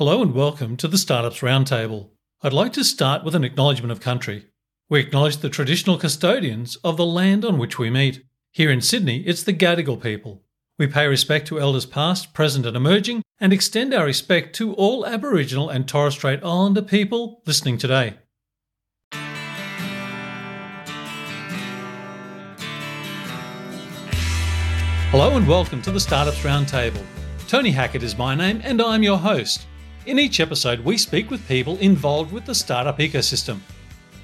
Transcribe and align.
Hello 0.00 0.22
and 0.22 0.32
welcome 0.32 0.78
to 0.78 0.88
the 0.88 0.96
Startups 0.96 1.40
Roundtable. 1.40 2.08
I'd 2.40 2.54
like 2.54 2.72
to 2.72 2.84
start 2.84 3.22
with 3.22 3.34
an 3.34 3.44
acknowledgement 3.44 3.92
of 3.92 4.00
country. 4.00 4.46
We 4.88 4.98
acknowledge 4.98 5.36
the 5.36 5.50
traditional 5.50 5.98
custodians 5.98 6.76
of 6.76 6.96
the 6.96 7.04
land 7.04 7.44
on 7.44 7.58
which 7.58 7.78
we 7.78 7.90
meet. 7.90 8.24
Here 8.50 8.70
in 8.70 8.80
Sydney, 8.80 9.18
it's 9.26 9.42
the 9.42 9.52
Gadigal 9.52 10.02
people. 10.02 10.42
We 10.78 10.86
pay 10.86 11.06
respect 11.06 11.48
to 11.48 11.60
elders 11.60 11.84
past, 11.84 12.32
present, 12.32 12.64
and 12.64 12.78
emerging, 12.78 13.20
and 13.38 13.52
extend 13.52 13.92
our 13.92 14.06
respect 14.06 14.56
to 14.56 14.72
all 14.72 15.04
Aboriginal 15.04 15.68
and 15.68 15.86
Torres 15.86 16.14
Strait 16.14 16.42
Islander 16.42 16.80
people 16.80 17.42
listening 17.44 17.76
today. 17.76 18.14
Hello 25.10 25.36
and 25.36 25.46
welcome 25.46 25.82
to 25.82 25.90
the 25.90 26.00
Startups 26.00 26.38
Roundtable. 26.38 27.04
Tony 27.48 27.70
Hackett 27.70 28.02
is 28.02 28.16
my 28.16 28.34
name, 28.34 28.62
and 28.64 28.80
I'm 28.80 29.02
your 29.02 29.18
host. 29.18 29.66
In 30.06 30.18
each 30.18 30.40
episode, 30.40 30.80
we 30.80 30.96
speak 30.96 31.30
with 31.30 31.46
people 31.46 31.76
involved 31.76 32.32
with 32.32 32.46
the 32.46 32.54
startup 32.54 32.98
ecosystem. 33.00 33.60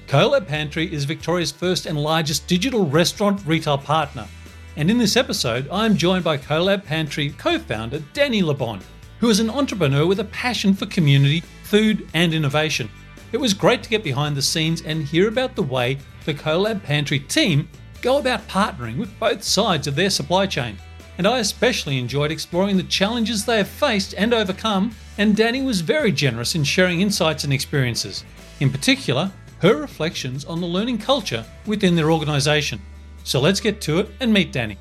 Colab 0.07 0.47
Pantry 0.47 0.91
is 0.91 1.05
Victoria's 1.05 1.51
first 1.51 1.85
and 1.85 2.01
largest 2.01 2.47
digital 2.47 2.87
restaurant 2.87 3.45
retail 3.45 3.77
partner. 3.77 4.27
And 4.75 4.89
in 4.89 4.97
this 4.97 5.15
episode, 5.15 5.69
I 5.71 5.85
am 5.85 5.95
joined 5.95 6.23
by 6.23 6.39
Colab 6.39 6.83
Pantry 6.83 7.29
co 7.29 7.59
founder 7.59 7.99
Danny 8.13 8.41
LeBon, 8.41 8.81
who 9.19 9.29
is 9.29 9.39
an 9.39 9.51
entrepreneur 9.51 10.07
with 10.07 10.19
a 10.19 10.25
passion 10.25 10.73
for 10.73 10.87
community, 10.87 11.41
food, 11.61 12.09
and 12.15 12.33
innovation. 12.33 12.89
It 13.31 13.37
was 13.37 13.53
great 13.53 13.83
to 13.83 13.89
get 13.89 14.03
behind 14.03 14.35
the 14.35 14.41
scenes 14.41 14.81
and 14.81 15.03
hear 15.03 15.27
about 15.27 15.55
the 15.55 15.61
way 15.61 15.99
the 16.25 16.33
Colab 16.33 16.81
Pantry 16.81 17.19
team 17.19 17.69
go 18.01 18.17
about 18.17 18.47
partnering 18.47 18.97
with 18.97 19.19
both 19.19 19.43
sides 19.43 19.85
of 19.85 19.95
their 19.95 20.09
supply 20.09 20.47
chain 20.47 20.77
and 21.17 21.27
I 21.27 21.39
especially 21.39 21.97
enjoyed 21.97 22.31
exploring 22.31 22.77
the 22.77 22.83
challenges 22.83 23.45
they 23.45 23.57
have 23.57 23.67
faced 23.67 24.13
and 24.17 24.33
overcome, 24.33 24.95
and 25.17 25.35
Danny 25.35 25.61
was 25.61 25.81
very 25.81 26.11
generous 26.11 26.55
in 26.55 26.63
sharing 26.63 27.01
insights 27.01 27.43
and 27.43 27.51
experiences. 27.51 28.23
In 28.59 28.69
particular, 28.69 29.31
her 29.59 29.75
reflections 29.75 30.45
on 30.45 30.61
the 30.61 30.67
learning 30.67 30.99
culture 30.99 31.45
within 31.65 31.95
their 31.95 32.11
organisation. 32.11 32.81
So 33.23 33.41
let's 33.41 33.59
get 33.59 33.81
to 33.81 33.99
it 33.99 34.09
and 34.19 34.31
meet 34.31 34.51
Danny. 34.51 34.77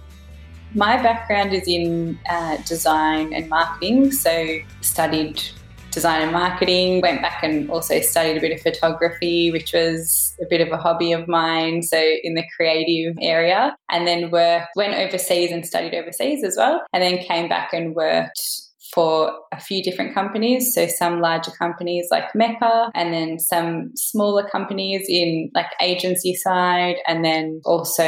My 0.75 1.03
background 1.03 1.55
is 1.55 1.67
in 1.67 2.19
uh, 2.29 2.59
design 2.67 3.33
and 3.33 3.49
marketing, 3.49 4.13
so 4.13 4.59
studied 4.83 5.43
design 5.97 6.21
and 6.21 6.33
marketing. 6.33 7.01
Went 7.01 7.23
back 7.23 7.43
and 7.43 7.71
also 7.71 8.01
studied 8.01 8.37
a 8.37 8.41
bit 8.41 8.53
of 8.53 8.61
photography, 8.61 9.51
which 9.51 9.73
was 9.73 10.37
a 10.43 10.47
bit 10.49 10.61
of 10.61 10.71
a 10.71 10.77
hobby 10.77 11.11
of 11.13 11.27
mine. 11.27 11.83
So 11.83 11.99
in 12.23 12.35
the 12.35 12.45
creative 12.55 13.17
area, 13.23 13.75
and 13.91 14.07
then 14.07 14.31
worked, 14.31 14.69
went 14.77 14.95
overseas 14.95 15.51
and 15.51 15.67
studied 15.67 15.95
overseas 15.95 16.45
as 16.45 16.55
well, 16.57 16.83
and 16.93 17.03
then 17.03 17.19
came 17.19 17.49
back 17.49 17.73
and 17.73 17.95
worked 17.95 18.41
for 18.93 19.33
a 19.53 19.61
few 19.61 19.83
different 19.83 20.15
companies. 20.15 20.75
So 20.75 20.87
some 20.87 21.21
larger 21.21 21.51
companies 21.51 22.09
like 22.11 22.35
Mecca, 22.35 22.91
and 22.95 23.13
then 23.15 23.39
some 23.39 23.91
smaller 23.97 24.47
companies 24.47 25.07
in 25.09 25.51
like 25.55 25.71
agency 25.81 26.35
side, 26.35 26.97
and 27.07 27.25
then 27.25 27.63
also 27.65 28.07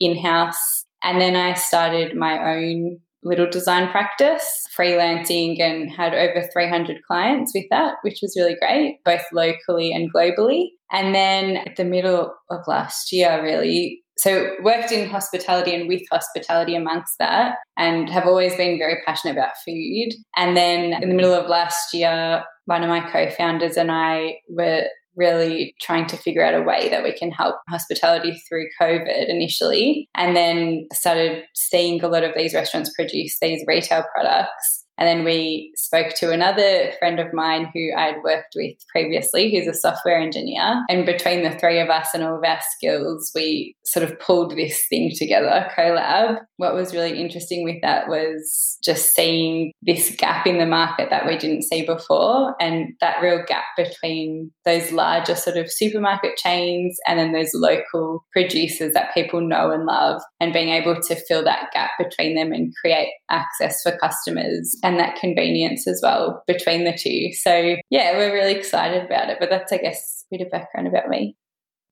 in 0.00 0.18
house. 0.20 0.84
And 1.02 1.20
then 1.20 1.36
I 1.36 1.54
started 1.54 2.16
my 2.16 2.56
own 2.56 2.98
little 3.22 3.48
design 3.48 3.90
practice, 3.90 4.64
freelancing, 4.76 5.60
and 5.60 5.90
had 5.90 6.14
over 6.14 6.46
300 6.52 7.02
clients 7.06 7.52
with 7.54 7.66
that, 7.70 7.96
which 8.02 8.20
was 8.22 8.34
really 8.36 8.56
great, 8.60 8.98
both 9.04 9.22
locally 9.32 9.92
and 9.92 10.12
globally. 10.12 10.68
And 10.90 11.14
then 11.14 11.56
at 11.58 11.76
the 11.76 11.84
middle 11.84 12.34
of 12.50 12.60
last 12.66 13.12
year, 13.12 13.42
really, 13.42 14.02
so 14.18 14.50
worked 14.62 14.92
in 14.92 15.08
hospitality 15.08 15.74
and 15.74 15.88
with 15.88 16.02
hospitality 16.10 16.74
amongst 16.74 17.14
that, 17.18 17.56
and 17.76 18.08
have 18.10 18.26
always 18.26 18.56
been 18.56 18.78
very 18.78 18.96
passionate 19.06 19.32
about 19.32 19.52
food. 19.64 20.10
And 20.36 20.56
then 20.56 21.02
in 21.02 21.08
the 21.08 21.14
middle 21.14 21.32
of 21.34 21.48
last 21.48 21.94
year, 21.94 22.44
one 22.66 22.82
of 22.82 22.88
my 22.88 23.00
co 23.10 23.30
founders 23.30 23.76
and 23.76 23.90
I 23.90 24.36
were 24.48 24.84
really 25.16 25.74
trying 25.80 26.06
to 26.06 26.16
figure 26.16 26.44
out 26.44 26.54
a 26.54 26.62
way 26.62 26.88
that 26.88 27.02
we 27.02 27.12
can 27.12 27.30
help 27.30 27.56
hospitality 27.68 28.40
through 28.48 28.66
COVID 28.80 29.28
initially, 29.28 30.08
and 30.14 30.36
then 30.36 30.86
started 30.92 31.44
seeing 31.54 32.02
a 32.02 32.08
lot 32.08 32.24
of 32.24 32.32
these 32.36 32.54
restaurants 32.54 32.94
produce 32.94 33.38
these 33.40 33.64
retail 33.66 34.04
products. 34.14 34.79
And 35.00 35.08
then 35.08 35.24
we 35.24 35.72
spoke 35.76 36.14
to 36.16 36.30
another 36.30 36.92
friend 36.98 37.18
of 37.18 37.32
mine 37.32 37.70
who 37.72 37.90
I'd 37.96 38.22
worked 38.22 38.52
with 38.54 38.76
previously, 38.92 39.50
who's 39.50 39.66
a 39.66 39.72
software 39.72 40.20
engineer. 40.20 40.84
And 40.90 41.06
between 41.06 41.42
the 41.42 41.58
three 41.58 41.80
of 41.80 41.88
us 41.88 42.08
and 42.12 42.22
all 42.22 42.36
of 42.36 42.44
our 42.44 42.60
skills, 42.76 43.32
we 43.34 43.74
sort 43.86 44.08
of 44.08 44.20
pulled 44.20 44.54
this 44.54 44.80
thing 44.90 45.10
together, 45.16 45.68
Colab. 45.76 46.40
What 46.58 46.74
was 46.74 46.92
really 46.92 47.18
interesting 47.18 47.64
with 47.64 47.80
that 47.80 48.08
was 48.08 48.78
just 48.84 49.14
seeing 49.14 49.72
this 49.82 50.14
gap 50.16 50.46
in 50.46 50.58
the 50.58 50.66
market 50.66 51.08
that 51.08 51.26
we 51.26 51.38
didn't 51.38 51.62
see 51.62 51.84
before, 51.84 52.54
and 52.60 52.90
that 53.00 53.22
real 53.22 53.42
gap 53.48 53.64
between 53.76 54.50
those 54.66 54.92
larger 54.92 55.34
sort 55.34 55.56
of 55.56 55.72
supermarket 55.72 56.36
chains 56.36 56.98
and 57.08 57.18
then 57.18 57.32
those 57.32 57.52
local 57.54 58.24
producers 58.32 58.92
that 58.92 59.14
people 59.14 59.40
know 59.40 59.70
and 59.70 59.86
love, 59.86 60.20
and 60.40 60.52
being 60.52 60.68
able 60.68 61.00
to 61.00 61.16
fill 61.26 61.42
that 61.42 61.70
gap 61.72 61.92
between 61.98 62.36
them 62.36 62.52
and 62.52 62.74
create 62.78 63.08
access 63.30 63.80
for 63.82 63.96
customers 63.96 64.76
and 64.84 64.89
that 64.98 65.16
convenience 65.16 65.86
as 65.86 66.00
well 66.02 66.42
between 66.46 66.84
the 66.84 66.96
two. 66.96 67.32
So, 67.32 67.76
yeah, 67.90 68.16
we're 68.16 68.32
really 68.32 68.54
excited 68.54 69.04
about 69.04 69.30
it. 69.30 69.38
But 69.40 69.50
that's, 69.50 69.72
I 69.72 69.78
guess, 69.78 70.24
a 70.30 70.36
bit 70.36 70.46
of 70.46 70.50
background 70.50 70.88
about 70.88 71.08
me. 71.08 71.36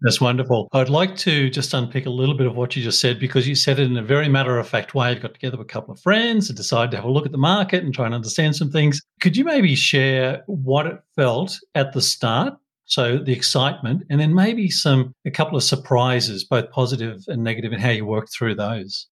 That's 0.01 0.21
wonderful. 0.21 0.69
I'd 0.73 0.89
like 0.89 1.17
to 1.19 1.51
just 1.51 1.75
unpick 1.75 2.07
a 2.07 2.11
little 2.11 2.37
bit 2.37 2.47
of 2.47 2.55
what 2.55 2.77
you 2.77 2.85
just 2.85 3.01
said 3.01 3.19
because 3.19 3.49
you 3.49 3.57
said 3.57 3.81
it 3.81 3.91
in 3.91 3.97
a 3.97 4.03
very 4.03 4.29
matter 4.29 4.57
of 4.57 4.69
fact 4.69 4.95
way. 4.95 5.13
You 5.13 5.19
got 5.19 5.35
together 5.35 5.57
with 5.57 5.67
a 5.67 5.73
couple 5.73 5.93
of 5.93 6.01
friends 6.01 6.49
and 6.49 6.57
decided 6.57 6.93
to 6.93 6.99
have 6.99 7.05
a 7.05 7.11
look 7.11 7.27
at 7.27 7.33
the 7.33 7.39
market 7.39 7.83
and 7.83 7.93
try 7.93 8.07
and 8.07 8.15
understand 8.15 8.55
some 8.55 8.71
things. 8.71 9.01
Could 9.21 9.37
you 9.37 9.45
maybe 9.45 9.75
share 9.75 10.45
what 10.47 10.87
it 10.87 11.01
felt 11.17 11.59
at 11.75 11.93
the 11.95 12.01
start? 12.01 12.55
So 12.85 13.19
the 13.19 13.33
excitement, 13.33 14.05
and 14.09 14.19
then 14.19 14.35
maybe 14.35 14.71
some 14.71 15.13
a 15.27 15.31
couple 15.31 15.57
of 15.59 15.65
surprises, 15.65 16.45
both 16.45 16.71
positive 16.71 17.25
and 17.27 17.43
negative, 17.43 17.73
and 17.73 17.83
how 17.83 17.91
you 17.91 18.07
worked 18.07 18.33
through 18.33 18.55
those. 18.55 19.09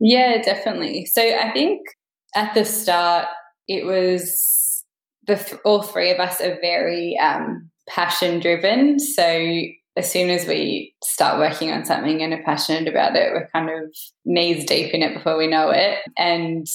Yeah, 0.00 0.42
definitely. 0.42 1.06
So 1.06 1.22
I 1.22 1.50
think 1.52 1.80
at 2.36 2.54
the 2.54 2.64
start, 2.64 3.26
it 3.66 3.84
was 3.84 4.84
the 5.26 5.36
th- 5.36 5.60
all 5.64 5.82
three 5.82 6.10
of 6.10 6.20
us 6.20 6.40
are 6.40 6.58
very 6.60 7.18
um, 7.18 7.68
passion 7.88 8.38
driven. 8.38 9.00
So 9.00 9.62
as 9.96 10.12
soon 10.12 10.30
as 10.30 10.46
we 10.46 10.94
start 11.02 11.38
working 11.38 11.72
on 11.72 11.84
something 11.84 12.22
and 12.22 12.32
are 12.34 12.42
passionate 12.44 12.86
about 12.86 13.16
it, 13.16 13.32
we're 13.32 13.48
kind 13.52 13.70
of 13.70 13.92
knees 14.24 14.64
deep 14.66 14.92
in 14.92 15.02
it 15.02 15.14
before 15.14 15.36
we 15.36 15.46
know 15.46 15.70
it. 15.70 15.98
And 16.16 16.66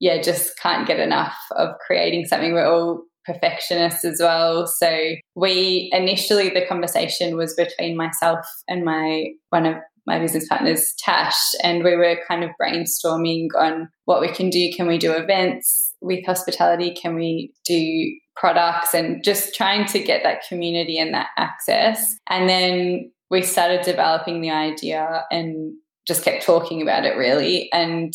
yeah, 0.00 0.20
just 0.20 0.58
can't 0.58 0.86
get 0.86 1.00
enough 1.00 1.36
of 1.56 1.70
creating 1.84 2.26
something. 2.26 2.52
We're 2.52 2.70
all 2.70 3.02
perfectionists 3.24 4.04
as 4.04 4.20
well. 4.20 4.66
So 4.66 5.14
we 5.34 5.90
initially 5.92 6.50
the 6.50 6.66
conversation 6.66 7.36
was 7.36 7.54
between 7.54 7.96
myself 7.96 8.46
and 8.68 8.84
my 8.84 9.32
one 9.50 9.66
of 9.66 9.76
my 10.08 10.18
business 10.18 10.48
partner's 10.48 10.94
Tash, 10.98 11.36
and 11.62 11.84
we 11.84 11.94
were 11.94 12.18
kind 12.26 12.42
of 12.42 12.50
brainstorming 12.60 13.48
on 13.56 13.88
what 14.06 14.20
we 14.20 14.28
can 14.32 14.50
do. 14.50 14.70
Can 14.74 14.88
we 14.88 14.98
do 14.98 15.12
events 15.12 15.94
with 16.00 16.24
hospitality? 16.26 16.94
Can 16.94 17.14
we 17.14 17.52
do 17.64 18.12
products? 18.34 18.94
And 18.94 19.22
just 19.22 19.54
trying 19.54 19.86
to 19.86 20.00
get 20.00 20.22
that 20.24 20.42
community 20.48 20.98
and 20.98 21.14
that 21.14 21.28
access. 21.36 22.16
And 22.28 22.48
then 22.48 23.12
we 23.30 23.42
started 23.42 23.82
developing 23.82 24.40
the 24.40 24.50
idea 24.50 25.24
and 25.30 25.74
just 26.06 26.24
kept 26.24 26.44
talking 26.44 26.80
about 26.80 27.04
it 27.04 27.16
really 27.16 27.68
and 27.72 28.14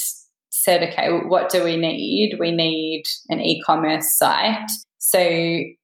said, 0.50 0.84
okay, 0.90 1.10
what 1.28 1.50
do 1.50 1.64
we 1.64 1.78
need? 1.78 2.38
We 2.40 2.52
need 2.52 3.04
an 3.30 3.40
e 3.40 3.62
commerce 3.62 4.18
site. 4.18 4.70
So 4.98 5.20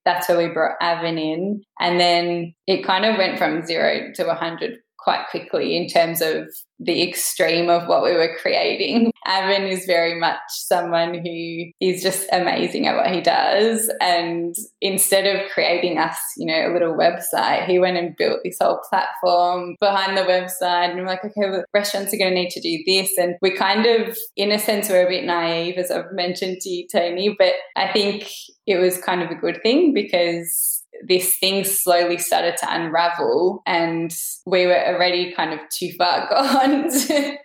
that's 0.05 0.29
where 0.29 0.37
we 0.37 0.53
brought 0.53 0.77
Aven 0.81 1.17
in. 1.17 1.61
And 1.79 1.99
then 1.99 2.53
it 2.67 2.85
kind 2.85 3.05
of 3.05 3.17
went 3.17 3.37
from 3.37 3.65
zero 3.65 4.11
to 4.15 4.25
100 4.25 4.77
quite 5.03 5.27
quickly 5.29 5.75
in 5.75 5.87
terms 5.87 6.21
of 6.21 6.47
the 6.79 7.07
extreme 7.07 7.69
of 7.69 7.87
what 7.87 8.03
we 8.03 8.13
were 8.13 8.37
creating. 8.41 9.11
Aven 9.25 9.63
is 9.63 9.85
very 9.85 10.17
much 10.17 10.39
someone 10.47 11.13
who 11.13 11.65
is 11.81 12.01
just 12.01 12.27
amazing 12.31 12.87
at 12.87 12.95
what 12.95 13.13
he 13.13 13.21
does. 13.21 13.91
And 13.99 14.55
instead 14.81 15.25
of 15.25 15.49
creating 15.51 15.97
us, 15.97 16.17
you 16.37 16.45
know, 16.45 16.71
a 16.71 16.73
little 16.73 16.95
website, 16.95 17.65
he 17.65 17.79
went 17.79 17.97
and 17.97 18.15
built 18.17 18.39
this 18.43 18.57
whole 18.61 18.79
platform 18.89 19.75
behind 19.81 20.17
the 20.17 20.21
website. 20.21 20.89
And 20.89 20.99
we're 20.99 21.05
like, 21.05 21.23
okay, 21.25 21.49
well, 21.49 21.65
restaurants 21.73 22.13
are 22.13 22.17
going 22.17 22.33
to 22.33 22.39
need 22.39 22.51
to 22.51 22.61
do 22.61 22.81
this. 22.85 23.17
And 23.17 23.35
we 23.41 23.51
kind 23.51 23.85
of, 23.85 24.17
in 24.37 24.51
a 24.51 24.59
sense, 24.59 24.89
we're 24.89 25.05
a 25.05 25.09
bit 25.09 25.25
naive, 25.25 25.77
as 25.77 25.91
I've 25.91 26.11
mentioned 26.13 26.61
to 26.61 26.69
you, 26.69 26.87
Tony, 26.91 27.35
but 27.37 27.53
I 27.75 27.91
think 27.91 28.29
it 28.65 28.77
was 28.77 28.97
kind 28.97 29.21
of 29.21 29.31
a 29.31 29.35
good 29.35 29.61
thing 29.63 29.93
because 29.93 30.78
this 31.07 31.37
thing 31.37 31.63
slowly 31.63 32.17
started 32.17 32.57
to 32.57 32.67
unravel 32.69 33.61
and 33.65 34.13
we 34.45 34.65
were 34.65 34.87
already 34.87 35.31
kind 35.33 35.53
of 35.53 35.59
too 35.69 35.91
far 35.97 36.29
gone 36.29 36.89
to, 36.89 37.37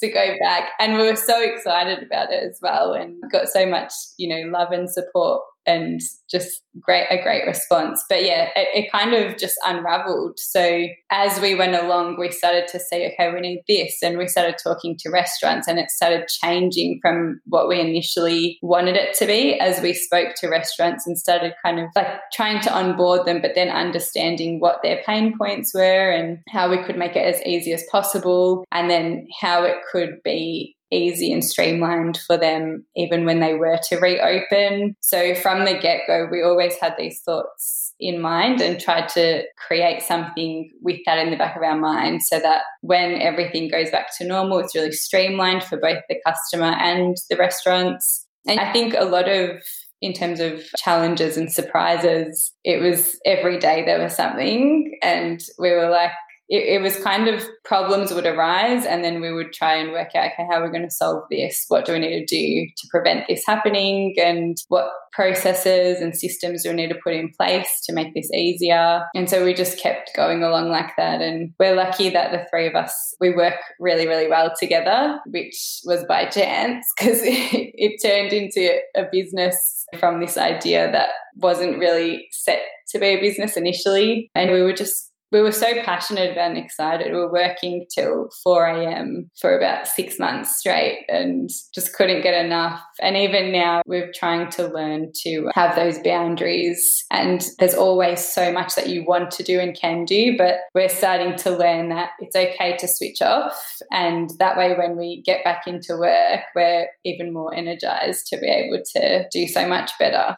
to 0.00 0.08
go 0.08 0.34
back. 0.40 0.70
And 0.78 0.94
we 0.94 1.10
were 1.10 1.16
so 1.16 1.40
excited 1.42 2.02
about 2.02 2.32
it 2.32 2.42
as 2.42 2.58
well 2.62 2.92
and 2.92 3.16
got 3.30 3.48
so 3.48 3.66
much 3.66 3.92
you 4.18 4.28
know 4.28 4.50
love 4.50 4.72
and 4.72 4.90
support 4.90 5.42
and 5.66 6.00
just 6.30 6.62
great 6.80 7.06
a 7.10 7.22
great 7.22 7.46
response. 7.46 8.04
But 8.08 8.24
yeah 8.24 8.48
it, 8.56 8.68
it, 8.74 8.92
kind 8.92 9.14
of 9.14 9.36
just 9.36 9.56
unraveled. 9.64 10.38
So 10.38 10.86
as 11.10 11.40
we 11.40 11.54
went 11.54 11.74
along 11.74 12.18
we 12.18 12.30
started 12.30 12.68
to 12.68 12.80
see 12.80 13.06
okay 13.12 13.32
we 13.32 13.40
need 13.40 13.62
this 13.68 14.02
and 14.02 14.18
we 14.18 14.26
started 14.28 14.56
talking 14.62 14.96
to 15.00 15.10
restaurants 15.10 15.68
and 15.68 15.78
it 15.78 15.90
started 15.90 16.28
changing 16.28 16.98
from 17.02 17.40
what 17.46 17.68
we 17.68 17.80
initially 17.80 18.58
wanted 18.62 18.96
it 18.96 19.16
to 19.18 19.26
be 19.26 19.58
as 19.60 19.80
we 19.80 19.94
spoke 19.94 20.34
to 20.36 20.48
restaurants 20.48 21.06
and 21.06 21.18
started 21.18 21.54
kind 21.64 21.78
of 21.78 21.86
like 21.94 22.06
trying 22.32 22.60
to 22.60 22.72
onboard 22.72 23.26
them 23.26 23.40
but 23.40 23.54
then 23.54 23.68
understanding 23.68 24.60
what 24.60 24.80
their 24.82 25.02
pain 25.06 25.36
points 25.36 25.72
were 25.74 26.10
and 26.10 26.38
how 26.48 26.70
we 26.70 26.82
could 26.82 26.96
make 26.96 27.16
it 27.16 27.34
as 27.34 27.40
easy 27.44 27.72
as 27.72 27.84
possible 27.90 28.64
and 28.72 28.90
then 28.90 29.26
how 29.40 29.64
it 29.64 29.76
could 29.90 30.22
be 30.24 30.76
easy 30.94 31.32
and 31.32 31.44
streamlined 31.44 32.18
for 32.26 32.36
them 32.36 32.84
even 32.96 33.24
when 33.24 33.40
they 33.40 33.54
were 33.54 33.78
to 33.88 33.96
reopen. 33.96 34.96
So 35.00 35.34
from 35.34 35.64
the 35.64 35.78
get 35.78 36.02
go, 36.06 36.28
we 36.30 36.42
always 36.42 36.76
had 36.80 36.94
these 36.98 37.20
thoughts 37.20 37.94
in 38.00 38.20
mind 38.20 38.60
and 38.60 38.80
tried 38.80 39.08
to 39.10 39.44
create 39.56 40.02
something 40.02 40.70
with 40.82 41.00
that 41.06 41.18
in 41.18 41.30
the 41.30 41.36
back 41.36 41.56
of 41.56 41.62
our 41.62 41.78
mind 41.78 42.22
so 42.22 42.38
that 42.40 42.62
when 42.80 43.20
everything 43.20 43.68
goes 43.68 43.90
back 43.90 44.16
to 44.18 44.26
normal, 44.26 44.58
it's 44.58 44.74
really 44.74 44.92
streamlined 44.92 45.62
for 45.62 45.78
both 45.78 46.02
the 46.08 46.20
customer 46.26 46.72
and 46.78 47.16
the 47.30 47.36
restaurants. 47.36 48.26
And 48.46 48.60
I 48.60 48.72
think 48.72 48.94
a 48.94 49.04
lot 49.04 49.28
of 49.28 49.62
in 50.02 50.12
terms 50.12 50.38
of 50.38 50.62
challenges 50.76 51.38
and 51.38 51.50
surprises, 51.50 52.52
it 52.62 52.78
was 52.78 53.18
every 53.24 53.58
day 53.58 53.86
there 53.86 54.02
was 54.02 54.14
something. 54.14 54.98
And 55.02 55.42
we 55.58 55.70
were 55.70 55.88
like, 55.88 56.10
it, 56.48 56.76
it, 56.76 56.82
was 56.82 57.02
kind 57.02 57.28
of 57.28 57.42
problems 57.64 58.12
would 58.12 58.26
arise 58.26 58.84
and 58.84 59.02
then 59.02 59.20
we 59.20 59.32
would 59.32 59.52
try 59.52 59.76
and 59.76 59.92
work 59.92 60.08
out 60.14 60.26
okay 60.26 60.46
how 60.50 60.60
we're 60.60 60.66
we 60.66 60.72
going 60.72 60.88
to 60.88 60.94
solve 60.94 61.24
this? 61.30 61.64
What 61.68 61.84
do 61.84 61.92
we 61.92 62.00
need 62.00 62.26
to 62.26 62.36
do 62.36 62.66
to 62.76 62.88
prevent 62.90 63.26
this 63.28 63.44
happening? 63.46 64.14
And 64.22 64.56
what 64.68 64.90
processes 65.12 66.00
and 66.00 66.14
systems 66.14 66.62
do 66.62 66.70
we 66.70 66.76
need 66.76 66.88
to 66.88 66.98
put 67.02 67.14
in 67.14 67.30
place 67.38 67.80
to 67.86 67.92
make 67.92 68.14
this 68.14 68.30
easier? 68.32 69.02
And 69.14 69.30
so 69.30 69.44
we 69.44 69.54
just 69.54 69.78
kept 69.78 70.10
going 70.14 70.42
along 70.42 70.68
like 70.68 70.90
that 70.96 71.22
and 71.22 71.52
we're 71.58 71.74
lucky 71.74 72.10
that 72.10 72.32
the 72.32 72.46
three 72.50 72.66
of 72.66 72.74
us 72.74 73.14
we 73.20 73.34
work 73.34 73.54
really 73.80 74.06
really 74.06 74.28
well 74.28 74.52
together 74.58 75.18
which 75.26 75.80
was 75.84 76.04
by 76.06 76.26
chance 76.26 76.86
because 76.96 77.20
it, 77.22 77.26
it 77.74 78.02
turned 78.02 78.32
into 78.32 78.78
a 78.96 79.04
business 79.10 79.86
from 79.98 80.20
this 80.20 80.36
idea 80.36 80.90
that 80.90 81.10
wasn't 81.36 81.78
really 81.78 82.26
set 82.32 82.60
to 82.88 82.98
be 82.98 83.06
a 83.06 83.20
business 83.20 83.56
initially 83.56 84.30
and 84.34 84.50
we 84.50 84.62
were 84.62 84.72
just 84.72 85.12
we 85.34 85.42
were 85.42 85.50
so 85.50 85.82
passionate 85.82 86.38
and 86.38 86.56
excited. 86.56 87.10
We 87.10 87.18
were 87.18 87.32
working 87.32 87.86
till 87.92 88.28
4 88.44 88.66
a.m. 88.66 89.32
for 89.40 89.58
about 89.58 89.88
six 89.88 90.16
months 90.20 90.60
straight 90.60 91.04
and 91.08 91.50
just 91.74 91.92
couldn't 91.92 92.22
get 92.22 92.44
enough. 92.44 92.80
And 93.02 93.16
even 93.16 93.50
now, 93.50 93.82
we're 93.84 94.12
trying 94.14 94.48
to 94.52 94.68
learn 94.68 95.10
to 95.24 95.50
have 95.52 95.74
those 95.74 95.98
boundaries. 96.04 97.04
And 97.10 97.44
there's 97.58 97.74
always 97.74 98.24
so 98.24 98.52
much 98.52 98.76
that 98.76 98.88
you 98.88 99.04
want 99.04 99.32
to 99.32 99.42
do 99.42 99.58
and 99.58 99.76
can 99.76 100.04
do, 100.04 100.36
but 100.38 100.58
we're 100.72 100.88
starting 100.88 101.34
to 101.38 101.50
learn 101.50 101.88
that 101.88 102.10
it's 102.20 102.36
okay 102.36 102.76
to 102.76 102.86
switch 102.86 103.20
off. 103.20 103.60
And 103.90 104.30
that 104.38 104.56
way, 104.56 104.76
when 104.78 104.96
we 104.96 105.20
get 105.26 105.42
back 105.42 105.66
into 105.66 105.96
work, 105.98 106.42
we're 106.54 106.86
even 107.04 107.32
more 107.32 107.52
energized 107.52 108.28
to 108.28 108.38
be 108.38 108.46
able 108.46 108.84
to 108.94 109.28
do 109.32 109.48
so 109.48 109.66
much 109.66 109.90
better. 109.98 110.36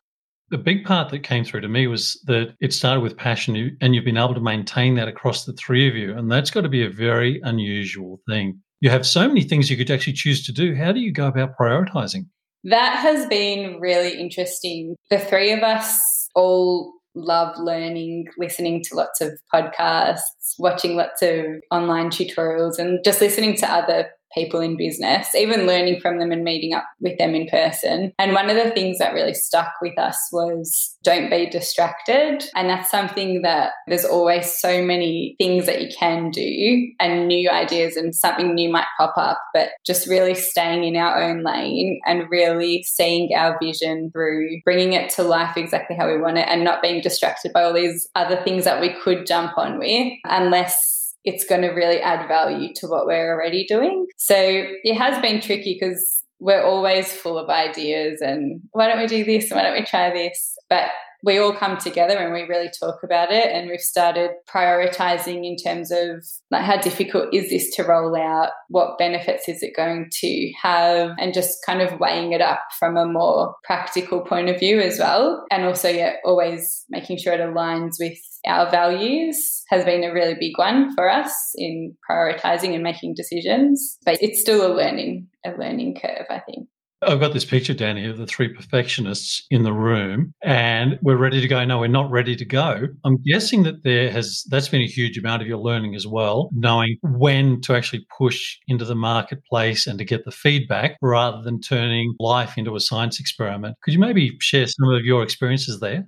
The 0.50 0.58
big 0.58 0.84
part 0.84 1.10
that 1.10 1.24
came 1.24 1.44
through 1.44 1.62
to 1.62 1.68
me 1.68 1.86
was 1.86 2.20
that 2.26 2.54
it 2.60 2.72
started 2.72 3.00
with 3.00 3.16
passion 3.16 3.76
and 3.80 3.94
you've 3.94 4.04
been 4.04 4.16
able 4.16 4.34
to 4.34 4.40
maintain 4.40 4.94
that 4.94 5.08
across 5.08 5.44
the 5.44 5.52
three 5.54 5.88
of 5.88 5.96
you. 5.96 6.16
And 6.16 6.30
that's 6.30 6.50
got 6.50 6.60
to 6.60 6.68
be 6.68 6.84
a 6.84 6.90
very 6.90 7.40
unusual 7.42 8.20
thing. 8.28 8.60
You 8.80 8.90
have 8.90 9.06
so 9.06 9.26
many 9.26 9.42
things 9.42 9.70
you 9.70 9.76
could 9.76 9.90
actually 9.90 10.12
choose 10.12 10.44
to 10.46 10.52
do. 10.52 10.74
How 10.74 10.92
do 10.92 11.00
you 11.00 11.12
go 11.12 11.26
about 11.26 11.56
prioritizing? 11.58 12.26
That 12.64 12.98
has 12.98 13.26
been 13.26 13.80
really 13.80 14.18
interesting. 14.18 14.96
The 15.10 15.18
three 15.18 15.52
of 15.52 15.62
us 15.62 16.28
all 16.34 16.92
love 17.16 17.56
learning, 17.58 18.26
listening 18.38 18.82
to 18.84 18.94
lots 18.94 19.20
of 19.20 19.32
podcasts, 19.52 20.20
watching 20.58 20.96
lots 20.96 21.22
of 21.22 21.46
online 21.70 22.10
tutorials, 22.10 22.78
and 22.78 23.00
just 23.04 23.20
listening 23.20 23.56
to 23.56 23.70
other 23.70 24.10
people 24.36 24.60
in 24.60 24.76
business, 24.76 25.34
even 25.34 25.66
learning 25.66 26.00
from 26.00 26.18
them 26.18 26.30
and 26.30 26.44
meeting 26.44 26.74
up 26.74 26.84
with 27.00 27.16
them 27.18 27.34
in 27.34 27.46
person. 27.48 28.12
And 28.18 28.32
one 28.32 28.50
of 28.50 28.56
the 28.56 28.70
things 28.70 28.98
that 28.98 29.14
really 29.14 29.34
stuck 29.34 29.72
with 29.80 29.98
us 29.98 30.18
was 30.32 30.96
don't 31.02 31.30
be 31.30 31.48
distracted. 31.48 32.44
And 32.54 32.68
that's 32.68 32.90
something 32.90 33.42
that 33.42 33.72
there's 33.86 34.04
always 34.04 34.58
so 34.58 34.84
many 34.84 35.34
things 35.38 35.66
that 35.66 35.80
you 35.80 35.88
can 35.96 36.30
do 36.30 36.92
and 37.00 37.28
new 37.28 37.48
ideas 37.50 37.96
and 37.96 38.14
something 38.14 38.54
new 38.54 38.70
might 38.70 38.86
pop 38.98 39.14
up, 39.16 39.40
but 39.54 39.70
just 39.84 40.08
really 40.08 40.34
staying 40.34 40.84
in 40.84 40.96
our 40.96 41.22
own 41.22 41.42
lane 41.42 42.00
and 42.06 42.30
really 42.30 42.82
seeing 42.82 43.30
our 43.34 43.58
vision 43.60 44.10
through 44.12 44.60
bringing 44.64 44.92
it 44.92 45.10
to 45.10 45.22
life 45.22 45.56
exactly 45.56 45.96
how 45.96 46.06
we 46.06 46.20
want 46.20 46.38
it 46.38 46.46
and 46.48 46.64
not 46.64 46.82
being 46.82 47.00
distracted 47.00 47.52
by 47.52 47.62
all 47.62 47.72
these 47.72 48.08
other 48.14 48.36
things 48.42 48.64
that 48.64 48.80
we 48.80 48.94
could 49.02 49.26
jump 49.26 49.56
on 49.56 49.78
with 49.78 50.12
unless 50.24 50.95
it's 51.26 51.44
going 51.44 51.62
to 51.62 51.70
really 51.70 52.00
add 52.00 52.26
value 52.28 52.72
to 52.76 52.86
what 52.86 53.04
we're 53.04 53.34
already 53.34 53.66
doing. 53.66 54.06
So 54.16 54.36
it 54.36 54.94
has 54.94 55.20
been 55.20 55.40
tricky 55.40 55.76
because 55.78 56.22
we're 56.38 56.62
always 56.62 57.12
full 57.12 57.36
of 57.36 57.50
ideas 57.50 58.20
and 58.20 58.60
why 58.70 58.86
don't 58.86 59.00
we 59.00 59.08
do 59.08 59.24
this? 59.24 59.50
Why 59.50 59.62
don't 59.62 59.74
we 59.74 59.84
try 59.84 60.10
this? 60.10 60.56
But 60.70 60.90
we 61.22 61.38
all 61.38 61.52
come 61.52 61.76
together 61.76 62.16
and 62.16 62.32
we 62.32 62.42
really 62.42 62.70
talk 62.78 63.02
about 63.02 63.30
it 63.30 63.50
and 63.52 63.68
we've 63.68 63.80
started 63.80 64.30
prioritizing 64.48 65.44
in 65.44 65.56
terms 65.56 65.90
of 65.90 66.24
like 66.50 66.64
how 66.64 66.80
difficult 66.80 67.32
is 67.32 67.50
this 67.50 67.74
to 67.76 67.84
roll 67.84 68.16
out? 68.16 68.50
What 68.68 68.98
benefits 68.98 69.48
is 69.48 69.62
it 69.62 69.76
going 69.76 70.08
to 70.20 70.52
have? 70.62 71.12
And 71.18 71.34
just 71.34 71.58
kind 71.64 71.82
of 71.82 71.98
weighing 71.98 72.32
it 72.32 72.40
up 72.40 72.60
from 72.78 72.96
a 72.96 73.06
more 73.06 73.54
practical 73.64 74.20
point 74.20 74.48
of 74.48 74.58
view 74.58 74.80
as 74.80 74.98
well. 74.98 75.44
And 75.50 75.64
also 75.64 75.88
yeah 75.88 76.14
always 76.24 76.84
making 76.88 77.18
sure 77.18 77.32
it 77.32 77.40
aligns 77.40 77.94
with 77.98 78.18
our 78.46 78.70
values 78.70 79.64
has 79.68 79.84
been 79.84 80.04
a 80.04 80.12
really 80.12 80.34
big 80.38 80.56
one 80.56 80.94
for 80.94 81.10
us 81.10 81.52
in 81.56 81.96
prioritizing 82.08 82.74
and 82.74 82.82
making 82.82 83.14
decisions. 83.14 83.98
But 84.04 84.22
it's 84.22 84.40
still 84.40 84.64
a 84.66 84.72
learning 84.72 85.28
a 85.46 85.58
learning 85.58 85.96
curve 86.00 86.26
i 86.30 86.38
think 86.40 86.68
I've 87.02 87.20
got 87.20 87.34
this 87.34 87.44
picture 87.44 87.74
here 87.74 88.10
of 88.10 88.16
the 88.16 88.26
three 88.26 88.48
perfectionists 88.48 89.46
in 89.50 89.64
the 89.64 89.72
room, 89.72 90.32
and 90.42 90.98
we're 91.02 91.16
ready 91.16 91.42
to 91.42 91.48
go. 91.48 91.62
No, 91.64 91.80
we're 91.80 91.88
not 91.88 92.10
ready 92.10 92.34
to 92.34 92.44
go. 92.44 92.88
I'm 93.04 93.22
guessing 93.22 93.64
that 93.64 93.84
there 93.84 94.10
has 94.10 94.44
that's 94.48 94.68
been 94.68 94.80
a 94.80 94.86
huge 94.86 95.18
amount 95.18 95.42
of 95.42 95.48
your 95.48 95.58
learning 95.58 95.94
as 95.94 96.06
well, 96.06 96.48
knowing 96.52 96.96
when 97.02 97.60
to 97.62 97.74
actually 97.74 98.06
push 98.16 98.56
into 98.66 98.86
the 98.86 98.94
marketplace 98.94 99.86
and 99.86 99.98
to 99.98 100.04
get 100.04 100.24
the 100.24 100.30
feedback 100.30 100.96
rather 101.02 101.42
than 101.42 101.60
turning 101.60 102.14
life 102.18 102.56
into 102.56 102.76
a 102.76 102.80
science 102.80 103.20
experiment. 103.20 103.76
Could 103.82 103.92
you 103.92 104.00
maybe 104.00 104.36
share 104.40 104.66
some 104.66 104.88
of 104.88 105.04
your 105.04 105.22
experiences 105.22 105.80
there? 105.80 106.06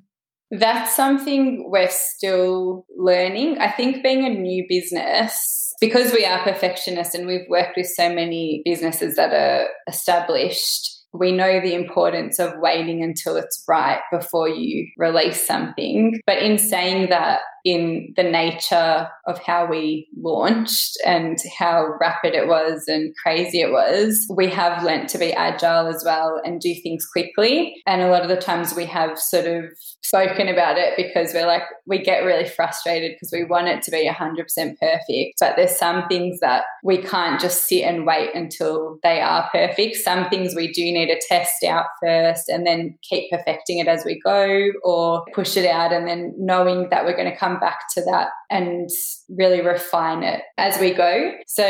That's 0.51 0.97
something 0.97 1.71
we're 1.71 1.91
still 1.91 2.87
learning. 2.97 3.59
I 3.59 3.71
think 3.71 4.03
being 4.03 4.25
a 4.25 4.31
new 4.31 4.65
business 4.69 5.75
because 5.81 6.13
we 6.13 6.25
are 6.25 6.43
perfectionists 6.43 7.15
and 7.15 7.27
we've 7.27 7.49
worked 7.49 7.77
with 7.77 7.87
so 7.87 8.13
many 8.13 8.63
businesses 8.65 9.17
that 9.17 9.33
are 9.33 9.69
established, 9.89 10.99
we 11.13 11.33
know 11.33 11.61
the 11.61 11.75
importance 11.75 12.39
of 12.39 12.53
waiting 12.59 13.03
until 13.03 13.37
it's 13.37 13.63
right 13.69 14.01
before 14.11 14.49
you 14.49 14.89
release 14.97 15.47
something. 15.47 16.21
But 16.27 16.39
in 16.39 16.59
saying 16.59 17.11
that, 17.11 17.41
in 17.69 18.15
the 18.17 18.23
nature 18.23 19.09
of 19.27 19.39
how 19.41 19.67
we 19.67 20.09
launched 20.17 20.97
and 21.05 21.37
how 21.59 21.87
rapid 22.01 22.35
it 22.35 22.49
was 22.49 22.85
and 22.89 23.15
crazy 23.23 23.61
it 23.61 23.71
was, 23.71 24.27
we 24.35 24.49
have 24.49 24.83
learnt 24.83 25.11
to 25.11 25.19
be 25.19 25.35
agile 25.35 25.87
as 25.87 26.03
well 26.03 26.41
and 26.43 26.63
do 26.63 26.75
things 26.83 27.05
quickly. 27.13 27.75
And 27.87 28.01
a 28.01 28.09
lot 28.09 28.23
of 28.23 28.29
the 28.29 28.37
times 28.37 28.75
we 28.75 28.87
have 28.87 29.19
sort 29.19 29.47
of 29.47 29.65
spoken 30.03 30.49
about 30.49 30.79
it 30.79 30.95
because 30.97 31.35
we're 31.35 31.47
like, 31.47 31.65
we 31.87 31.99
get 31.99 32.25
really 32.25 32.49
frustrated 32.49 33.13
because 33.13 33.33
we 33.33 33.45
want 33.45 33.69
it 33.69 33.83
to 33.83 33.91
be 33.91 34.09
100% 34.09 34.47
perfect. 34.79 35.35
But 35.39 35.57
there's 35.57 35.77
some 35.77 36.09
things 36.09 36.41
that 36.41 36.65
we 36.83 36.97
can't 36.97 37.39
just 37.39 37.69
sit 37.69 37.83
and 37.83 38.07
wait 38.07 38.35
until 38.35 38.99
they 39.03 39.21
are 39.21 39.51
perfect. 39.53 39.97
Some 39.97 40.31
things 40.31 40.55
we 40.55 40.73
do 40.73 40.85
need 40.85 41.09
to 41.09 41.21
test 41.29 41.65
out 41.65 41.87
first 42.03 42.49
and 42.49 42.67
then 42.67 42.97
keep 43.03 43.31
perfecting 43.31 43.79
it 43.79 43.89
as 43.89 44.07
we 44.07 44.19
go 44.25 44.71
or 44.83 45.25
push 45.35 45.59
it 45.59 45.67
out 45.67 45.93
and 45.93 46.09
then 46.09 46.35
knowing 46.39 46.89
that 46.89 47.05
we're 47.05 47.17
going 47.17 47.31
to 47.31 47.37
come 47.59 47.69
back 47.69 47.81
to 47.95 48.03
that 48.03 48.29
and 48.51 48.89
really 49.29 49.61
refine 49.61 50.23
it 50.23 50.43
as 50.57 50.79
we 50.81 50.93
go. 50.93 51.33
So 51.47 51.67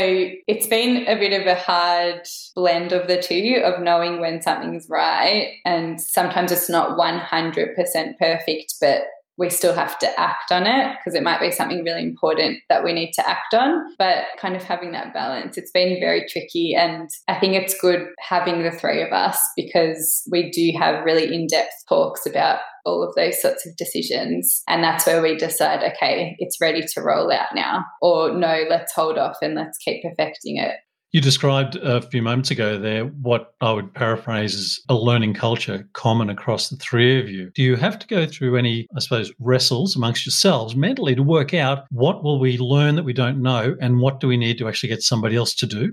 it's 0.47 0.67
been 0.67 1.07
a 1.07 1.19
bit 1.19 1.39
of 1.41 1.47
a 1.47 1.55
hard 1.55 2.27
blend 2.55 2.93
of 2.93 3.09
the 3.09 3.21
two 3.21 3.63
of 3.65 3.83
knowing 3.83 4.21
when 4.21 4.43
something's 4.43 4.89
right. 4.89 5.55
And 5.65 6.01
sometimes 6.01 6.53
it's 6.53 6.71
not 6.71 6.99
100% 6.99 8.19
perfect, 8.19 8.75
but 8.81 9.03
we 9.39 9.49
still 9.49 9.73
have 9.73 9.97
to 10.01 10.21
act 10.21 10.51
on 10.51 10.67
it 10.67 10.97
because 10.99 11.15
it 11.15 11.23
might 11.23 11.41
be 11.41 11.53
something 11.53 11.85
really 11.85 12.03
important 12.03 12.59
that 12.69 12.83
we 12.83 12.93
need 12.93 13.13
to 13.13 13.29
act 13.29 13.55
on. 13.55 13.95
But 13.97 14.25
kind 14.37 14.57
of 14.57 14.65
having 14.65 14.91
that 14.93 15.15
balance, 15.15 15.57
it's 15.57 15.71
been 15.71 16.01
very 16.01 16.27
tricky. 16.29 16.75
And 16.75 17.09
I 17.29 17.39
think 17.39 17.55
it's 17.55 17.81
good 17.81 18.09
having 18.19 18.65
the 18.65 18.73
three 18.73 19.01
of 19.01 19.13
us 19.13 19.41
because 19.57 20.27
we 20.31 20.51
do 20.51 20.73
have 20.77 21.05
really 21.05 21.33
in 21.33 21.47
depth 21.47 21.73
talks 21.89 22.27
about 22.27 22.59
all 22.89 23.03
of 23.03 23.15
those 23.15 23.41
sorts 23.41 23.67
of 23.67 23.77
decisions. 23.77 24.63
And 24.67 24.83
that's 24.83 25.07
where 25.07 25.23
we 25.23 25.37
decide, 25.37 25.83
okay, 25.93 26.35
it's 26.39 26.61
ready 26.61 26.83
to 26.83 27.03
roll 27.03 27.31
out 27.31 27.55
now. 27.55 27.85
Or 28.01 28.33
no, 28.33 28.65
let's 28.69 28.93
hold 28.93 29.19
off 29.19 29.37
and 29.43 29.55
let's 29.55 29.79
keep 29.79 30.03
perfecting 30.03 30.57
it. 30.57 30.77
You 31.11 31.23
described 31.23 31.77
a 31.77 32.03
few 32.03 32.21
moments 32.21 32.51
ago 32.51 32.79
there 32.79 33.07
what 33.07 33.55
I 33.63 33.73
would 33.73 33.95
paraphrase 33.95 34.55
as 34.55 34.79
a 34.91 34.95
learning 34.95 35.33
culture 35.33 35.89
common 35.95 36.29
across 36.29 36.69
the 36.69 36.77
three 36.77 37.19
of 37.19 37.31
you. 37.31 37.51
Do 37.55 37.63
you 37.63 37.77
have 37.77 37.99
to 37.99 38.07
go 38.07 38.27
through 38.27 38.59
any, 38.59 38.87
I 38.95 39.01
suppose, 39.01 39.33
wrestles 39.39 39.97
amongst 39.97 40.27
yourselves 40.27 40.77
mentally 40.77 41.15
to 41.15 41.23
work 41.23 41.55
out 41.55 41.85
what 41.91 42.23
will 42.23 42.39
we 42.39 42.59
learn 42.59 42.97
that 42.97 43.05
we 43.05 43.15
don't 43.15 43.41
know 43.41 43.75
and 43.81 44.01
what 44.01 44.21
do 44.21 44.29
we 44.29 44.37
need 44.37 44.59
to 44.59 44.69
actually 44.69 44.91
get 44.91 45.03
somebody 45.03 45.35
else 45.35 45.55
to 45.55 45.67
do? 45.67 45.93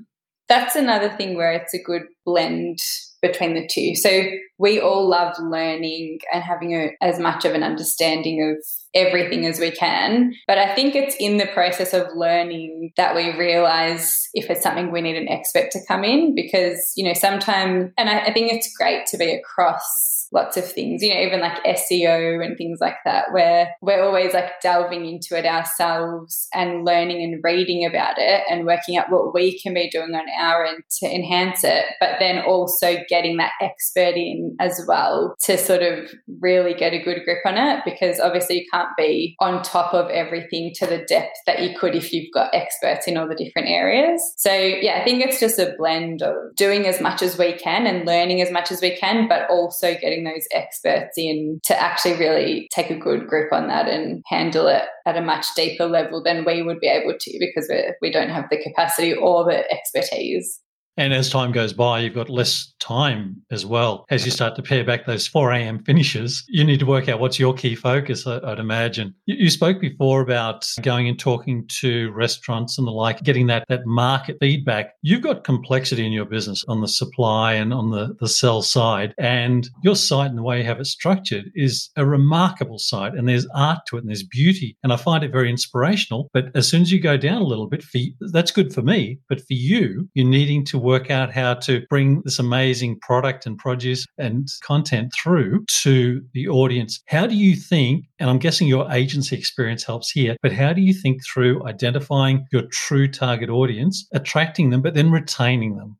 That's 0.49 0.75
another 0.75 1.09
thing 1.09 1.35
where 1.35 1.53
it's 1.53 1.73
a 1.73 1.81
good 1.81 2.03
blend 2.25 2.79
between 3.25 3.53
the 3.53 3.67
two. 3.67 3.95
So 3.95 4.23
we 4.57 4.79
all 4.79 5.07
love 5.07 5.35
learning 5.39 6.19
and 6.33 6.43
having 6.43 6.73
a, 6.73 6.91
as 7.01 7.19
much 7.19 7.45
of 7.45 7.53
an 7.53 7.63
understanding 7.63 8.41
of 8.41 8.65
everything 8.93 9.45
as 9.45 9.59
we 9.59 9.71
can. 9.71 10.33
But 10.47 10.57
I 10.57 10.73
think 10.73 10.95
it's 10.95 11.15
in 11.19 11.37
the 11.37 11.47
process 11.47 11.93
of 11.93 12.07
learning 12.15 12.91
that 12.97 13.15
we 13.15 13.37
realize 13.37 14.29
if 14.33 14.49
it's 14.49 14.63
something 14.63 14.91
we 14.91 15.01
need 15.01 15.17
an 15.17 15.29
expert 15.29 15.71
to 15.71 15.79
come 15.87 16.03
in 16.03 16.35
because, 16.35 16.93
you 16.95 17.05
know, 17.05 17.13
sometimes, 17.13 17.91
and 17.97 18.09
I, 18.09 18.19
I 18.21 18.33
think 18.33 18.53
it's 18.53 18.73
great 18.77 19.05
to 19.07 19.17
be 19.17 19.33
across 19.33 20.24
lots 20.35 20.57
of 20.57 20.69
things, 20.69 21.01
you 21.01 21.13
know, 21.13 21.21
even 21.21 21.39
like 21.39 21.63
SEO 21.63 22.45
and 22.45 22.57
things 22.57 22.79
like 22.81 22.97
that, 23.05 23.31
where 23.31 23.73
we're 23.81 24.03
always 24.03 24.33
like 24.33 24.59
delving 24.61 25.05
into 25.05 25.37
it 25.37 25.45
ourselves 25.45 26.47
and 26.53 26.85
learning 26.85 27.23
and 27.23 27.41
reading 27.43 27.85
about 27.85 28.15
it 28.17 28.43
and 28.49 28.65
working 28.65 28.97
out 28.97 29.09
what 29.09 29.33
we 29.33 29.57
can 29.59 29.73
be 29.73 29.89
doing 29.89 30.13
on 30.13 30.25
our 30.37 30.65
end 30.65 30.83
to 30.99 31.07
enhance 31.07 31.63
it, 31.63 31.85
but 31.99 32.17
then 32.19 32.43
also 32.43 32.97
getting 33.07 33.37
that 33.37 33.53
expert 33.61 34.15
in 34.15 34.55
as 34.59 34.83
well 34.87 35.35
to 35.41 35.57
sort 35.57 35.81
of 35.81 36.11
really 36.41 36.73
get 36.73 36.93
a 36.93 37.01
good 37.01 37.23
grip 37.23 37.39
on 37.45 37.57
it 37.57 37.81
because 37.85 38.19
obviously 38.19 38.59
you 38.59 38.65
can't 38.71 38.89
be 38.97 39.35
on 39.39 39.63
top 39.63 39.93
of 39.93 40.09
everything 40.09 40.71
to 40.75 40.85
the 40.85 41.05
depth 41.07 41.37
that 41.47 41.61
you 41.61 41.77
could 41.79 41.95
if 41.95 42.11
you've 42.11 42.33
got 42.33 42.53
experts 42.53 43.07
in 43.07 43.17
all 43.17 43.27
the 43.27 43.35
different 43.35 43.69
areas. 43.69 44.21
So, 44.37 44.53
yeah, 44.53 44.99
I 44.99 45.03
think 45.05 45.23
it's 45.23 45.39
just 45.39 45.57
a 45.59 45.73
blend 45.77 46.21
of 46.21 46.35
doing 46.55 46.85
as 46.87 46.99
much 46.99 47.21
as 47.21 47.37
we 47.37 47.53
can 47.53 47.87
and 47.87 48.05
learning 48.05 48.41
as 48.41 48.51
much 48.51 48.71
as 48.71 48.81
we 48.81 48.97
can, 48.97 49.29
but 49.29 49.49
also 49.49 49.93
getting 49.93 50.24
those 50.25 50.47
experts 50.51 51.17
in 51.17 51.59
to 51.63 51.81
actually 51.81 52.15
really 52.15 52.67
take 52.71 52.89
a 52.89 52.97
good 52.97 53.27
grip 53.27 53.51
on 53.51 53.67
that 53.67 53.87
and 53.87 54.23
handle 54.27 54.67
it 54.67 54.83
at 55.05 55.17
a 55.17 55.21
much 55.21 55.45
deeper 55.55 55.85
level 55.85 56.21
than 56.21 56.45
we 56.45 56.61
would 56.61 56.79
be 56.79 56.87
able 56.87 57.15
to 57.19 57.37
because 57.39 57.67
we're, 57.69 57.95
we 58.01 58.11
don't 58.11 58.29
have 58.29 58.45
the 58.49 58.61
capacity 58.61 59.13
or 59.13 59.45
the 59.45 59.63
expertise. 59.71 60.59
And 60.97 61.13
as 61.13 61.29
time 61.29 61.51
goes 61.51 61.73
by, 61.73 61.99
you've 61.99 62.15
got 62.15 62.29
less 62.29 62.73
time 62.79 63.41
as 63.51 63.65
well. 63.65 64.05
As 64.09 64.25
you 64.25 64.31
start 64.31 64.55
to 64.55 64.61
pare 64.61 64.83
back 64.83 65.05
those 65.05 65.27
4 65.27 65.51
a.m. 65.51 65.83
finishes, 65.83 66.43
you 66.47 66.63
need 66.63 66.79
to 66.79 66.85
work 66.85 67.09
out 67.09 67.19
what's 67.19 67.39
your 67.39 67.53
key 67.53 67.75
focus, 67.75 68.25
I'd 68.25 68.59
imagine. 68.59 69.13
You 69.25 69.49
spoke 69.49 69.81
before 69.81 70.21
about 70.21 70.65
going 70.81 71.07
and 71.07 71.19
talking 71.19 71.67
to 71.79 72.11
restaurants 72.11 72.77
and 72.77 72.87
the 72.87 72.91
like, 72.91 73.23
getting 73.23 73.47
that, 73.47 73.65
that 73.67 73.85
market 73.85 74.37
feedback. 74.39 74.93
You've 75.01 75.21
got 75.21 75.43
complexity 75.43 76.05
in 76.05 76.11
your 76.11 76.25
business 76.25 76.63
on 76.67 76.81
the 76.81 76.87
supply 76.87 77.53
and 77.53 77.73
on 77.73 77.91
the, 77.91 78.15
the 78.19 78.29
sell 78.29 78.61
side. 78.61 79.13
And 79.17 79.69
your 79.83 79.95
site 79.95 80.29
and 80.29 80.37
the 80.37 80.43
way 80.43 80.59
you 80.59 80.65
have 80.65 80.79
it 80.79 80.85
structured 80.85 81.51
is 81.55 81.89
a 81.95 82.05
remarkable 82.05 82.79
site. 82.79 83.15
And 83.15 83.27
there's 83.27 83.47
art 83.53 83.79
to 83.87 83.97
it 83.97 84.01
and 84.01 84.09
there's 84.09 84.23
beauty. 84.23 84.77
And 84.83 84.93
I 84.93 84.97
find 84.97 85.23
it 85.23 85.31
very 85.31 85.49
inspirational. 85.49 86.29
But 86.33 86.55
as 86.55 86.67
soon 86.67 86.83
as 86.83 86.91
you 86.91 87.01
go 87.01 87.17
down 87.17 87.41
a 87.41 87.45
little 87.45 87.67
bit, 87.67 87.83
for, 87.83 87.99
that's 88.31 88.51
good 88.51 88.73
for 88.73 88.81
me. 88.81 89.19
But 89.27 89.39
for 89.39 89.53
you, 89.53 90.09
you're 90.13 90.27
needing 90.27 90.63
to 90.65 90.84
work 90.85 91.11
out 91.11 91.33
how 91.33 91.55
to 91.55 91.81
bring 91.89 92.21
this 92.23 92.39
amazing 92.39 92.99
product 92.99 93.45
and 93.45 93.57
produce 93.57 94.05
and 94.17 94.47
content 94.63 95.11
through 95.13 95.65
to 95.81 96.21
the 96.33 96.47
audience. 96.47 97.01
How 97.07 97.27
do 97.27 97.35
you 97.35 97.55
think, 97.55 98.05
and 98.19 98.29
I'm 98.29 98.39
guessing 98.39 98.67
your 98.67 98.89
agency 98.91 99.35
experience 99.35 99.83
helps 99.83 100.11
here, 100.11 100.37
but 100.41 100.53
how 100.53 100.71
do 100.71 100.81
you 100.81 100.93
think 100.93 101.21
through 101.25 101.65
identifying 101.67 102.45
your 102.51 102.63
true 102.71 103.07
target 103.07 103.49
audience, 103.49 104.07
attracting 104.13 104.69
them, 104.69 104.81
but 104.81 104.93
then 104.93 105.11
retaining 105.11 105.75
them? 105.75 105.97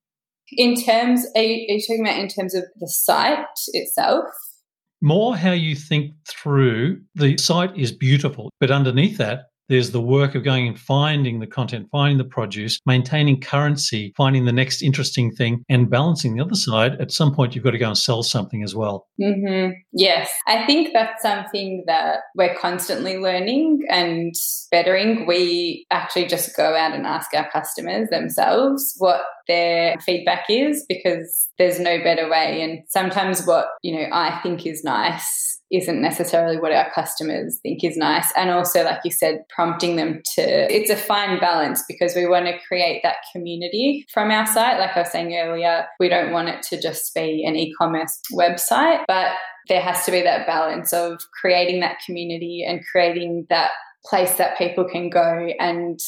In 0.51 0.82
terms, 0.82 1.25
are 1.36 1.42
you, 1.42 1.65
are 1.70 1.75
you 1.75 1.82
talking 1.82 2.06
about 2.06 2.20
in 2.20 2.27
terms 2.27 2.54
of 2.54 2.63
the 2.80 2.88
site 2.88 3.46
itself? 3.74 4.25
More 5.01 5.36
how 5.36 5.51
you 5.51 5.75
think 5.75 6.13
through 6.27 7.01
the 7.15 7.38
site 7.38 7.77
is 7.77 7.92
beautiful, 7.92 8.51
but 8.60 8.72
underneath 8.72 9.18
that, 9.18 9.48
there's 9.69 9.91
the 9.91 10.01
work 10.01 10.36
of 10.36 10.43
going 10.43 10.67
and 10.67 10.79
finding 10.79 11.39
the 11.39 11.48
content, 11.48 11.88
finding 11.91 12.17
the 12.17 12.24
produce, 12.24 12.79
maintaining 12.86 13.39
currency, 13.39 14.13
finding 14.15 14.45
the 14.45 14.51
next 14.51 14.81
interesting 14.81 15.31
thing, 15.31 15.63
and 15.69 15.89
balancing 15.89 16.36
the 16.36 16.43
other 16.43 16.55
side. 16.55 17.00
At 17.01 17.12
some 17.12 17.34
point, 17.34 17.55
you've 17.55 17.63
got 17.63 17.72
to 17.72 17.77
go 17.77 17.88
and 17.88 17.98
sell 17.98 18.24
something 18.24 18.63
as 18.63 18.75
well. 18.75 19.07
Mm-hmm. 19.22 19.72
Yes, 19.93 20.29
I 20.48 20.65
think 20.65 20.89
that's 20.93 21.22
something 21.22 21.84
that 21.88 22.19
we're 22.36 22.55
constantly 22.55 23.17
learning 23.17 23.86
and 23.89 24.34
bettering. 24.72 25.25
We 25.25 25.86
actually 25.91 26.27
just 26.27 26.55
go 26.55 26.75
out 26.75 26.93
and 26.93 27.05
ask 27.05 27.34
our 27.34 27.50
customers 27.50 28.10
themselves 28.10 28.95
what 28.98 29.22
their 29.48 29.98
feedback 30.00 30.45
is 30.50 30.86
because 30.88 31.48
there's 31.57 31.79
no 31.79 32.00
better 32.03 32.29
way. 32.29 32.62
And 32.62 32.84
sometimes 32.88 33.45
what, 33.45 33.67
you 33.81 33.95
know, 33.95 34.07
I 34.12 34.39
think 34.41 34.65
is 34.65 34.84
nice 34.84 35.55
isn't 35.72 36.01
necessarily 36.01 36.57
what 36.57 36.72
our 36.72 36.89
customers 36.91 37.60
think 37.62 37.84
is 37.84 37.98
nice. 37.98 38.31
And 38.38 38.50
also, 38.50 38.84
like 38.84 39.00
you 39.03 39.12
said, 39.12 39.43
prompting 39.50 39.95
them 39.95 40.22
to, 40.36 40.74
it's 40.74 40.89
a 40.89 40.95
fine 40.95 41.39
balance 41.39 41.84
because 41.88 42.15
we 42.15 42.27
want 42.27 42.45
to 42.45 42.57
create 42.67 43.01
that 43.03 43.17
community 43.34 44.05
from 44.13 44.31
our 44.31 44.45
site. 44.45 44.79
Like 44.79 44.95
I 44.95 45.01
was 45.01 45.12
saying 45.12 45.36
earlier, 45.36 45.86
we 46.00 46.10
don't 46.10 46.31
want 46.31 46.50
it 46.50 46.62
to 46.69 46.81
just 46.81 47.13
be 47.15 47.43
an 47.45 47.55
e 47.55 47.74
commerce 47.79 48.19
website, 48.31 49.03
but 49.07 49.31
there 49.67 49.81
has 49.81 50.05
to 50.05 50.12
be 50.12 50.22
that 50.22 50.45
balance 50.45 50.93
of 50.93 51.19
creating 51.39 51.79
that 51.81 51.98
community 52.05 52.63
and 52.67 52.86
creating 52.91 53.48
that 53.50 53.72
place 54.05 54.36
that 54.36 54.57
people 54.57 54.86
can 54.86 55.10
go 55.10 55.50
and 55.60 56.00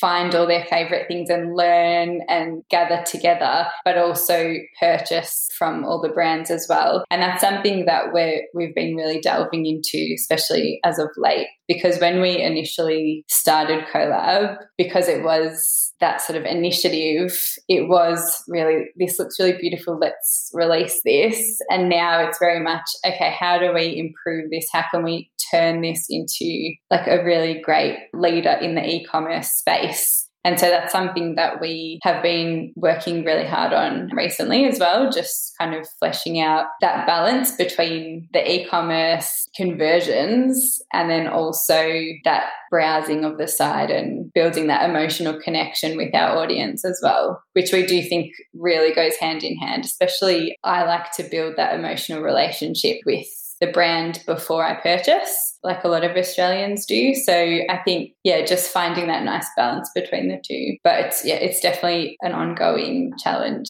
find 0.00 0.34
all 0.34 0.46
their 0.46 0.64
favorite 0.64 1.06
things 1.08 1.28
and 1.28 1.54
learn 1.54 2.20
and 2.28 2.62
gather 2.70 3.02
together, 3.04 3.66
but 3.84 3.98
also 3.98 4.54
purchase 4.80 5.48
from 5.56 5.84
all 5.84 6.00
the 6.00 6.08
brands 6.08 6.50
as 6.50 6.66
well. 6.68 7.04
And 7.10 7.22
that's 7.22 7.40
something 7.40 7.84
that 7.84 8.12
we're, 8.12 8.42
we've 8.54 8.74
been 8.74 8.96
really 8.96 9.20
delving 9.20 9.66
into, 9.66 10.14
especially 10.14 10.80
as 10.84 10.98
of 10.98 11.10
late, 11.16 11.48
because 11.68 12.00
when 12.00 12.20
we 12.20 12.40
initially 12.40 13.24
started 13.28 13.84
CoLab, 13.92 14.56
because 14.78 15.08
it 15.08 15.22
was 15.22 15.89
that 16.00 16.20
sort 16.22 16.38
of 16.38 16.44
initiative, 16.44 17.38
it 17.68 17.88
was 17.88 18.42
really, 18.48 18.86
this 18.96 19.18
looks 19.18 19.38
really 19.38 19.58
beautiful, 19.60 19.98
let's 19.98 20.50
release 20.54 21.00
this. 21.04 21.58
And 21.70 21.88
now 21.88 22.26
it's 22.26 22.38
very 22.38 22.60
much, 22.60 22.84
okay, 23.06 23.34
how 23.38 23.58
do 23.58 23.72
we 23.72 23.96
improve 23.98 24.50
this? 24.50 24.66
How 24.72 24.84
can 24.90 25.02
we 25.02 25.30
turn 25.50 25.82
this 25.82 26.06
into 26.08 26.72
like 26.90 27.06
a 27.06 27.22
really 27.24 27.60
great 27.60 27.98
leader 28.14 28.52
in 28.52 28.74
the 28.74 28.84
e 28.84 29.04
commerce 29.04 29.50
space? 29.52 30.29
And 30.44 30.58
so 30.58 30.68
that's 30.68 30.92
something 30.92 31.34
that 31.34 31.60
we 31.60 31.98
have 32.02 32.22
been 32.22 32.72
working 32.76 33.24
really 33.24 33.46
hard 33.46 33.72
on 33.72 34.10
recently 34.14 34.66
as 34.66 34.78
well, 34.78 35.10
just 35.10 35.54
kind 35.58 35.74
of 35.74 35.86
fleshing 35.98 36.40
out 36.40 36.66
that 36.80 37.06
balance 37.06 37.52
between 37.52 38.28
the 38.32 38.50
e 38.50 38.66
commerce 38.66 39.48
conversions 39.54 40.80
and 40.92 41.10
then 41.10 41.26
also 41.26 41.90
that 42.24 42.50
browsing 42.70 43.24
of 43.24 43.36
the 43.36 43.48
site 43.48 43.90
and 43.90 44.32
building 44.32 44.68
that 44.68 44.88
emotional 44.88 45.38
connection 45.40 45.96
with 45.96 46.14
our 46.14 46.38
audience 46.38 46.84
as 46.84 46.98
well, 47.02 47.42
which 47.52 47.72
we 47.72 47.84
do 47.84 48.02
think 48.02 48.32
really 48.54 48.94
goes 48.94 49.16
hand 49.16 49.42
in 49.42 49.56
hand. 49.56 49.84
Especially, 49.84 50.56
I 50.64 50.84
like 50.84 51.12
to 51.16 51.24
build 51.24 51.56
that 51.56 51.78
emotional 51.78 52.22
relationship 52.22 52.98
with 53.04 53.26
the 53.60 53.66
brand 53.68 54.22
before 54.26 54.64
I 54.64 54.80
purchase, 54.80 55.58
like 55.62 55.84
a 55.84 55.88
lot 55.88 56.04
of 56.04 56.16
Australians 56.16 56.86
do. 56.86 57.14
So 57.14 57.34
I 57.34 57.80
think, 57.84 58.12
yeah, 58.24 58.44
just 58.44 58.72
finding 58.72 59.06
that 59.08 59.24
nice 59.24 59.46
balance 59.56 59.90
between 59.94 60.28
the 60.28 60.40
two. 60.42 60.76
But 60.82 61.00
it's, 61.00 61.24
yeah, 61.24 61.34
it's 61.34 61.60
definitely 61.60 62.16
an 62.22 62.32
ongoing 62.32 63.12
challenge. 63.22 63.66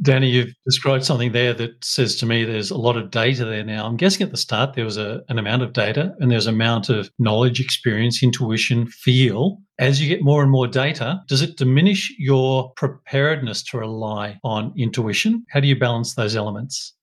Danny, 0.00 0.28
you've 0.28 0.54
described 0.64 1.04
something 1.04 1.32
there 1.32 1.52
that 1.52 1.84
says 1.84 2.16
to 2.16 2.26
me 2.26 2.44
there's 2.44 2.70
a 2.70 2.78
lot 2.78 2.96
of 2.96 3.10
data 3.10 3.44
there 3.44 3.62
now. 3.62 3.86
I'm 3.86 3.98
guessing 3.98 4.22
at 4.22 4.30
the 4.30 4.38
start 4.38 4.74
there 4.74 4.86
was 4.86 4.96
a, 4.96 5.20
an 5.28 5.38
amount 5.38 5.62
of 5.62 5.74
data 5.74 6.14
and 6.18 6.30
there's 6.30 6.46
an 6.46 6.54
amount 6.54 6.88
of 6.88 7.10
knowledge, 7.18 7.60
experience, 7.60 8.22
intuition, 8.22 8.86
feel. 8.86 9.58
As 9.78 10.00
you 10.00 10.08
get 10.08 10.24
more 10.24 10.42
and 10.42 10.50
more 10.50 10.66
data, 10.66 11.20
does 11.28 11.42
it 11.42 11.58
diminish 11.58 12.12
your 12.18 12.72
preparedness 12.74 13.62
to 13.64 13.78
rely 13.78 14.38
on 14.42 14.72
intuition? 14.76 15.44
How 15.50 15.60
do 15.60 15.68
you 15.68 15.78
balance 15.78 16.14
those 16.14 16.36
elements? 16.36 16.94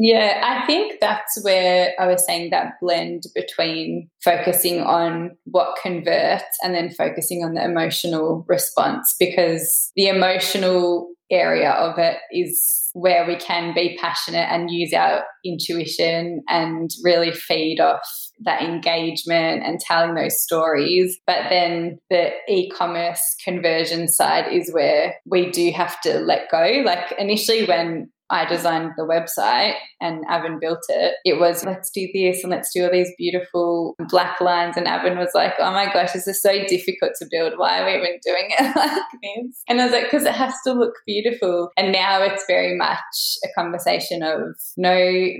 Yeah, 0.00 0.40
I 0.44 0.64
think 0.64 1.00
that's 1.00 1.42
where 1.42 1.92
I 1.98 2.06
was 2.06 2.24
saying 2.24 2.50
that 2.50 2.74
blend 2.80 3.24
between 3.34 4.08
focusing 4.22 4.80
on 4.80 5.32
what 5.46 5.76
converts 5.82 6.44
and 6.62 6.72
then 6.72 6.90
focusing 6.90 7.42
on 7.42 7.54
the 7.54 7.64
emotional 7.64 8.44
response 8.48 9.16
because 9.18 9.90
the 9.96 10.06
emotional 10.06 11.08
area 11.32 11.72
of 11.72 11.98
it 11.98 12.18
is 12.30 12.90
where 12.92 13.26
we 13.26 13.34
can 13.36 13.74
be 13.74 13.98
passionate 14.00 14.46
and 14.52 14.70
use 14.70 14.92
our 14.92 15.24
intuition 15.44 16.44
and 16.48 16.90
really 17.02 17.32
feed 17.32 17.80
off 17.80 18.00
that 18.44 18.62
engagement 18.62 19.64
and 19.64 19.80
telling 19.80 20.14
those 20.14 20.40
stories. 20.40 21.18
But 21.26 21.48
then 21.50 21.98
the 22.08 22.30
e 22.48 22.70
commerce 22.70 23.20
conversion 23.44 24.06
side 24.06 24.52
is 24.52 24.72
where 24.72 25.16
we 25.26 25.50
do 25.50 25.72
have 25.72 26.00
to 26.02 26.20
let 26.20 26.50
go. 26.52 26.82
Like 26.84 27.12
initially, 27.18 27.66
when 27.66 28.10
I 28.30 28.44
designed 28.44 28.92
the 28.96 29.04
website 29.04 29.74
and 30.00 30.24
Avon 30.30 30.58
built 30.60 30.84
it, 30.88 31.14
it 31.24 31.40
was 31.40 31.64
let's 31.64 31.90
do 31.90 32.08
this 32.12 32.42
and 32.42 32.50
let's 32.50 32.72
do 32.74 32.84
all 32.84 32.92
these 32.92 33.12
beautiful 33.16 33.94
black 34.08 34.40
lines. 34.40 34.76
And 34.76 34.86
Avon 34.86 35.18
was 35.18 35.30
like, 35.34 35.54
oh 35.58 35.72
my 35.72 35.92
gosh, 35.92 36.12
this 36.12 36.26
is 36.26 36.42
so 36.42 36.52
difficult 36.66 37.12
to 37.18 37.28
build. 37.30 37.54
Why 37.56 37.80
are 37.80 37.86
we 37.86 37.96
even 37.96 38.18
doing 38.24 38.48
it 38.50 38.76
like 38.76 39.02
this? 39.22 39.62
And 39.68 39.80
I 39.80 39.84
was 39.84 39.92
like, 39.92 40.04
because 40.04 40.24
it 40.24 40.34
has 40.34 40.54
to 40.66 40.72
look 40.72 40.94
beautiful. 41.06 41.70
And 41.76 41.92
now 41.92 42.22
it's 42.22 42.44
very 42.46 42.76
much 42.76 42.98
a 43.44 43.48
conversation 43.54 44.22
of 44.22 44.40
no, 44.76 44.94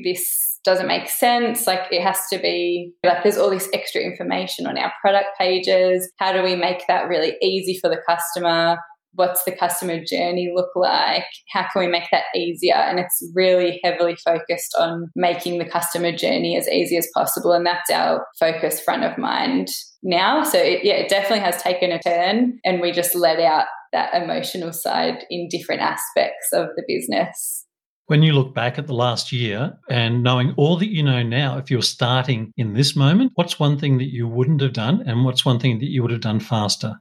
this 0.05 0.59
doesn't 0.65 0.87
make 0.87 1.09
sense. 1.09 1.67
Like 1.67 1.91
it 1.91 2.03
has 2.03 2.19
to 2.33 2.39
be 2.39 2.93
like 3.05 3.23
there's 3.23 3.39
all 3.39 3.51
this 3.51 3.69
extra 3.73 4.03
information 4.03 4.67
on 4.67 4.77
our 4.79 4.93
product 5.01 5.39
pages. 5.39 6.11
How 6.19 6.33
do 6.33 6.43
we 6.43 6.57
make 6.57 6.87
that 6.89 7.09
really 7.09 7.37
easy 7.43 7.79
for 7.81 7.89
the 7.89 8.01
customer? 8.07 8.79
What's 9.15 9.45
the 9.45 9.53
customer 9.53 10.05
journey 10.05 10.53
look 10.55 10.71
like? 10.77 11.25
How 11.53 11.67
can 11.73 11.81
we 11.81 11.89
make 11.89 12.09
that 12.13 12.25
easier? 12.37 12.75
And 12.75 12.99
it's 12.99 13.31
really 13.35 13.81
heavily 13.83 14.17
focused 14.25 14.75
on 14.79 15.11
making 15.17 15.59
the 15.59 15.69
customer 15.69 16.13
journey 16.13 16.57
as 16.57 16.69
easy 16.69 16.97
as 16.97 17.09
possible. 17.15 17.53
And 17.53 17.67
that's 17.67 17.91
our 17.91 18.27
focus 18.39 18.81
front 18.81 19.05
of 19.05 19.19
mind 19.19 19.69
now. 20.03 20.45
So 20.45 20.59
it, 20.59 20.85
yeah, 20.85 20.95
it 20.95 21.09
definitely 21.09 21.41
has 21.41 21.63
taken 21.63 21.91
a 21.91 22.01
turn 22.01 22.59
and 22.65 22.81
we 22.81 22.93
just 22.93 23.15
let 23.15 23.41
out 23.41 23.67
that 23.93 24.15
emotional 24.15 24.73
side 24.73 25.25
in 25.31 25.49
different 25.51 25.81
aspects 25.81 26.49
of 26.53 26.69
the 26.77 26.85
business. 26.87 27.65
When 28.07 28.23
you 28.23 28.33
look 28.33 28.55
back 28.55 28.79
at 28.79 28.87
the 28.87 28.95
last 28.95 29.33
year 29.33 29.79
and 29.91 30.23
knowing 30.23 30.55
all 30.57 30.79
that 30.79 30.89
you 30.89 31.03
know 31.03 31.23
now, 31.23 31.59
if 31.59 31.71
you're 31.71 31.83
starting 31.83 32.53
in 32.57 32.73
this 32.73 32.97
moment, 32.97 33.33
what's 33.35 33.61
one 33.61 33.79
thing 33.79 33.99
that 33.99 34.11
you 34.11 34.27
wouldn't 34.27 34.63
have 34.63 34.73
done 34.73 35.03
and 35.07 35.25
what's 35.25 35.45
one 35.45 35.59
thing 35.59 35.79
that 35.81 35.91
you 35.91 36.03
would 36.03 36.11
have 36.11 36.23
done 36.23 36.41
faster? 36.41 36.95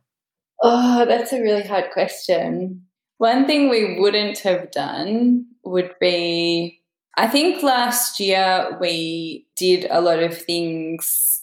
Oh, 0.61 1.05
that's 1.05 1.33
a 1.33 1.41
really 1.41 1.63
hard 1.63 1.91
question. 1.91 2.83
One 3.17 3.45
thing 3.45 3.69
we 3.69 3.99
wouldn't 3.99 4.39
have 4.39 4.71
done 4.71 5.45
would 5.63 5.93
be 5.99 6.81
I 7.17 7.27
think 7.27 7.63
last 7.63 8.19
year 8.19 8.77
we 8.79 9.47
did 9.55 9.87
a 9.89 10.01
lot 10.01 10.19
of 10.21 10.37
things 10.37 11.41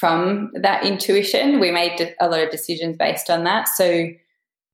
from 0.00 0.50
that 0.54 0.84
intuition. 0.84 1.60
We 1.60 1.70
made 1.70 2.14
a 2.20 2.28
lot 2.28 2.40
of 2.42 2.50
decisions 2.50 2.96
based 2.96 3.30
on 3.30 3.44
that. 3.44 3.68
So 3.68 4.08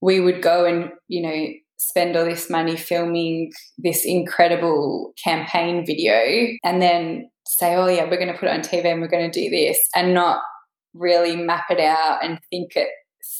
we 0.00 0.20
would 0.20 0.40
go 0.40 0.64
and, 0.64 0.90
you 1.08 1.20
know, 1.20 1.46
spend 1.76 2.16
all 2.16 2.24
this 2.24 2.48
money 2.48 2.76
filming 2.76 3.52
this 3.76 4.06
incredible 4.06 5.12
campaign 5.22 5.84
video 5.84 6.56
and 6.64 6.80
then 6.80 7.30
say, 7.46 7.74
oh, 7.74 7.86
yeah, 7.86 8.04
we're 8.04 8.16
going 8.16 8.32
to 8.32 8.38
put 8.38 8.48
it 8.48 8.52
on 8.52 8.60
TV 8.60 8.86
and 8.86 9.02
we're 9.02 9.08
going 9.08 9.30
to 9.30 9.40
do 9.40 9.50
this 9.50 9.86
and 9.94 10.14
not 10.14 10.40
really 10.94 11.36
map 11.36 11.66
it 11.70 11.80
out 11.80 12.24
and 12.24 12.40
think 12.50 12.74
it 12.74 12.88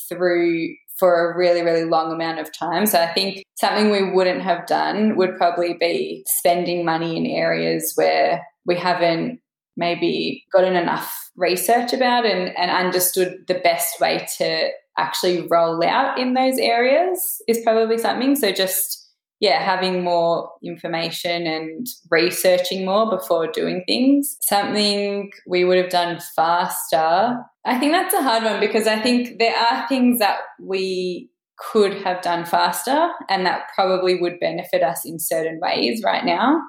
through 0.09 0.75
for 0.99 1.31
a 1.31 1.37
really, 1.37 1.63
really 1.63 1.85
long 1.85 2.13
amount 2.13 2.41
of 2.41 2.53
time. 2.53 2.85
So 2.87 3.01
I 3.01 3.13
think 3.13 3.45
something 3.55 3.91
we 3.91 4.11
wouldn't 4.11 4.43
have 4.43 4.67
done 4.67 5.17
would 5.17 5.37
probably 5.37 5.75
be 5.75 6.25
spending 6.27 6.85
money 6.85 7.17
in 7.17 7.25
areas 7.25 7.93
where 7.95 8.45
we 8.67 8.77
haven't 8.77 9.41
maybe 9.77 10.45
gotten 10.53 10.75
enough 10.75 11.31
research 11.37 11.93
about 11.93 12.27
and, 12.27 12.57
and 12.59 12.71
understood 12.71 13.45
the 13.47 13.61
best 13.63 14.01
way 14.01 14.27
to 14.39 14.71
actually 14.99 15.47
roll 15.49 15.83
out 15.85 16.19
in 16.19 16.35
those 16.35 16.59
areas 16.59 17.41
is 17.47 17.61
probably 17.63 17.97
something. 17.97 18.35
So 18.35 18.51
just 18.51 18.98
yeah, 19.41 19.63
having 19.63 20.03
more 20.03 20.51
information 20.65 21.47
and 21.47 21.87
researching 22.11 22.85
more 22.85 23.09
before 23.09 23.47
doing 23.47 23.85
things. 23.87 24.37
Something 24.41 25.31
we 25.47 25.65
would 25.65 25.79
have 25.79 25.91
done 25.91 26.19
faster. 26.35 27.37
I 27.65 27.79
think 27.79 27.93
that's 27.93 28.15
a 28.15 28.23
hard 28.23 28.43
one 28.43 28.59
because 28.59 28.87
I 28.87 29.01
think 29.01 29.39
there 29.39 29.57
are 29.57 29.87
things 29.89 30.19
that 30.19 30.39
we 30.61 31.31
could 31.59 31.95
have 32.03 32.23
done 32.23 32.45
faster 32.47 33.11
and 33.29 33.47
that 33.47 33.69
probably 33.75 34.21
would 34.21 34.41
benefit 34.41 34.83
us 34.83 35.03
in 35.05 35.19
certain 35.19 35.61
ways 35.61 36.03
right 36.05 36.25
now. 36.25 36.61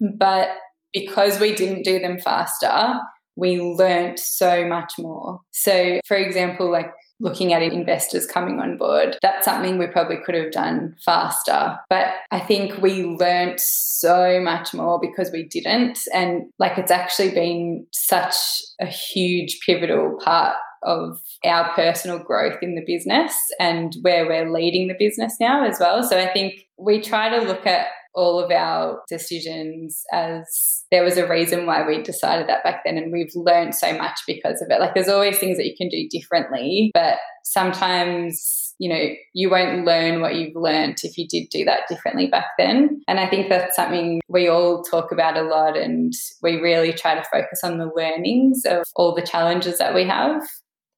But 0.00 0.50
because 0.92 1.40
we 1.40 1.54
didn't 1.54 1.84
do 1.84 1.98
them 1.98 2.18
faster, 2.18 2.94
we 3.36 3.60
learnt 3.60 4.18
so 4.18 4.66
much 4.66 4.94
more. 4.98 5.40
So, 5.50 6.00
for 6.06 6.16
example, 6.16 6.70
like 6.70 6.90
looking 7.22 7.52
at 7.52 7.62
investors 7.62 8.26
coming 8.26 8.58
on 8.58 8.76
board. 8.76 9.16
That's 9.22 9.44
something 9.44 9.78
we 9.78 9.86
probably 9.86 10.16
could 10.26 10.34
have 10.34 10.50
done 10.50 10.96
faster. 11.04 11.78
But 11.88 12.08
I 12.32 12.40
think 12.40 12.82
we 12.82 13.04
learnt 13.04 13.60
so 13.60 14.40
much 14.40 14.74
more 14.74 14.98
because 15.00 15.30
we 15.30 15.44
didn't. 15.44 16.00
And 16.12 16.50
like 16.58 16.76
it's 16.78 16.90
actually 16.90 17.30
been 17.30 17.86
such 17.92 18.34
a 18.80 18.86
huge 18.86 19.60
pivotal 19.64 20.18
part 20.22 20.56
of 20.82 21.20
our 21.44 21.72
personal 21.74 22.18
growth 22.18 22.58
in 22.60 22.74
the 22.74 22.84
business 22.84 23.32
and 23.60 23.94
where 24.02 24.26
we're 24.26 24.52
leading 24.52 24.88
the 24.88 24.96
business 24.98 25.36
now 25.38 25.64
as 25.64 25.78
well. 25.78 26.02
So 26.02 26.18
I 26.18 26.26
think 26.32 26.54
we 26.76 27.00
try 27.00 27.28
to 27.28 27.46
look 27.46 27.66
at 27.68 27.86
all 28.14 28.40
of 28.40 28.50
our 28.50 29.02
decisions 29.08 30.02
as 30.12 30.84
there 30.90 31.04
was 31.04 31.16
a 31.16 31.28
reason 31.28 31.66
why 31.66 31.86
we 31.86 32.02
decided 32.02 32.48
that 32.48 32.64
back 32.64 32.82
then 32.84 32.98
and 32.98 33.12
we've 33.12 33.34
learned 33.34 33.74
so 33.74 33.96
much 33.96 34.20
because 34.26 34.60
of 34.60 34.68
it. 34.70 34.80
Like 34.80 34.94
there's 34.94 35.08
always 35.08 35.38
things 35.38 35.56
that 35.56 35.66
you 35.66 35.74
can 35.76 35.88
do 35.88 36.08
differently 36.10 36.90
but 36.94 37.18
sometimes 37.44 38.74
you 38.78 38.88
know 38.88 39.14
you 39.32 39.50
won't 39.50 39.84
learn 39.84 40.20
what 40.20 40.34
you've 40.34 40.56
learned 40.56 40.98
if 41.02 41.16
you 41.18 41.26
did 41.28 41.48
do 41.50 41.64
that 41.64 41.88
differently 41.88 42.26
back 42.26 42.46
then. 42.58 43.02
And 43.08 43.20
i 43.20 43.28
think 43.28 43.48
that's 43.48 43.76
something 43.76 44.20
we 44.28 44.48
all 44.48 44.82
talk 44.82 45.12
about 45.12 45.36
a 45.36 45.42
lot 45.42 45.76
and 45.76 46.12
we 46.42 46.56
really 46.56 46.92
try 46.92 47.14
to 47.14 47.24
focus 47.30 47.60
on 47.62 47.78
the 47.78 47.90
learnings 47.94 48.64
of 48.64 48.84
all 48.96 49.14
the 49.14 49.22
challenges 49.22 49.78
that 49.78 49.94
we 49.94 50.04
have. 50.04 50.42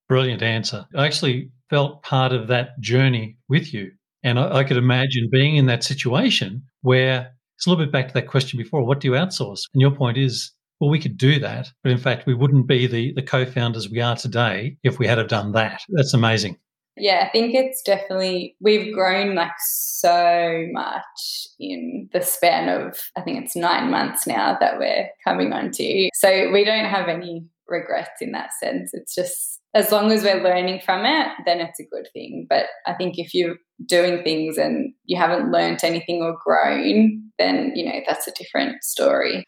Brilliant 0.09 0.43
answer. 0.43 0.87
I 0.95 1.07
actually 1.07 1.51
felt 1.71 2.03
part 2.03 2.33
of 2.33 2.49
that 2.49 2.79
journey 2.81 3.37
with 3.49 3.73
you 3.73 3.93
and 4.25 4.39
I, 4.39 4.59
I 4.59 4.65
could 4.65 4.77
imagine 4.77 5.29
being 5.31 5.57
in 5.57 5.67
that 5.67 5.85
situation 5.85 6.63
where 6.83 7.33
it's 7.57 7.67
a 7.67 7.71
little 7.71 7.85
bit 7.85 7.93
back 7.93 8.09
to 8.09 8.15
that 8.15 8.27
question 8.27 8.57
before 8.57 8.85
what 8.85 9.01
do 9.01 9.09
you 9.09 9.15
outsource? 9.15 9.61
And 9.73 9.81
your 9.81 9.93
point 9.93 10.19
is, 10.19 10.53
well, 10.81 10.91
we 10.91 10.99
could 10.99 11.17
do 11.17 11.39
that, 11.39 11.69
but 11.85 11.93
in 11.93 11.99
fact, 11.99 12.27
we 12.27 12.35
wouldn't 12.35 12.67
be 12.67 12.87
the, 12.87 13.13
the 13.15 13.23
co 13.23 13.47
founders 13.47 13.89
we 13.89 14.01
are 14.01 14.17
today 14.17 14.77
if 14.83 14.99
we 14.99 15.07
had 15.07 15.19
have 15.19 15.29
done 15.29 15.53
that. 15.53 15.81
That's 15.91 16.15
amazing. 16.15 16.59
Yeah, 16.97 17.25
I 17.27 17.31
think 17.31 17.55
it's 17.55 17.83
definitely, 17.83 18.57
we've 18.61 18.95
grown 18.95 19.35
like 19.35 19.51
so 19.59 20.67
much 20.73 21.49
in 21.59 22.09
the 22.13 22.21
span 22.21 22.69
of, 22.69 23.01
I 23.17 23.21
think 23.21 23.45
it's 23.45 23.57
nine 23.57 23.91
months 23.91 24.27
now 24.27 24.57
that 24.61 24.79
we're 24.79 25.09
coming 25.25 25.53
on 25.53 25.73
to. 25.73 26.09
So 26.15 26.53
we 26.53 26.65
don't 26.65 26.85
have 26.85 27.09
any 27.09 27.47
regrets 27.69 28.21
in 28.21 28.33
that 28.33 28.51
sense. 28.61 28.91
It's 28.95 29.15
just 29.15 29.54
as 29.75 29.91
long 29.91 30.13
as 30.13 30.23
we're 30.23 30.43
learning 30.43 30.81
from 30.85 31.05
it, 31.05 31.29
then 31.45 31.61
it's 31.61 31.81
a 31.81 31.85
good 31.91 32.09
thing. 32.13 32.47
But 32.49 32.67
I 32.87 32.95
think 32.95 33.19
if 33.19 33.35
you're 33.35 33.57
doing 33.87 34.23
things 34.23 34.57
and 34.57 34.95
you 35.05 35.19
haven't 35.19 35.51
learned 35.51 35.81
anything 35.83 36.23
or 36.23 36.37
grown, 36.45 37.31
then, 37.39 37.73
you 37.75 37.85
know, 37.85 38.01
that's 38.07 38.29
a 38.29 38.33
different 38.33 38.85
story. 38.85 39.45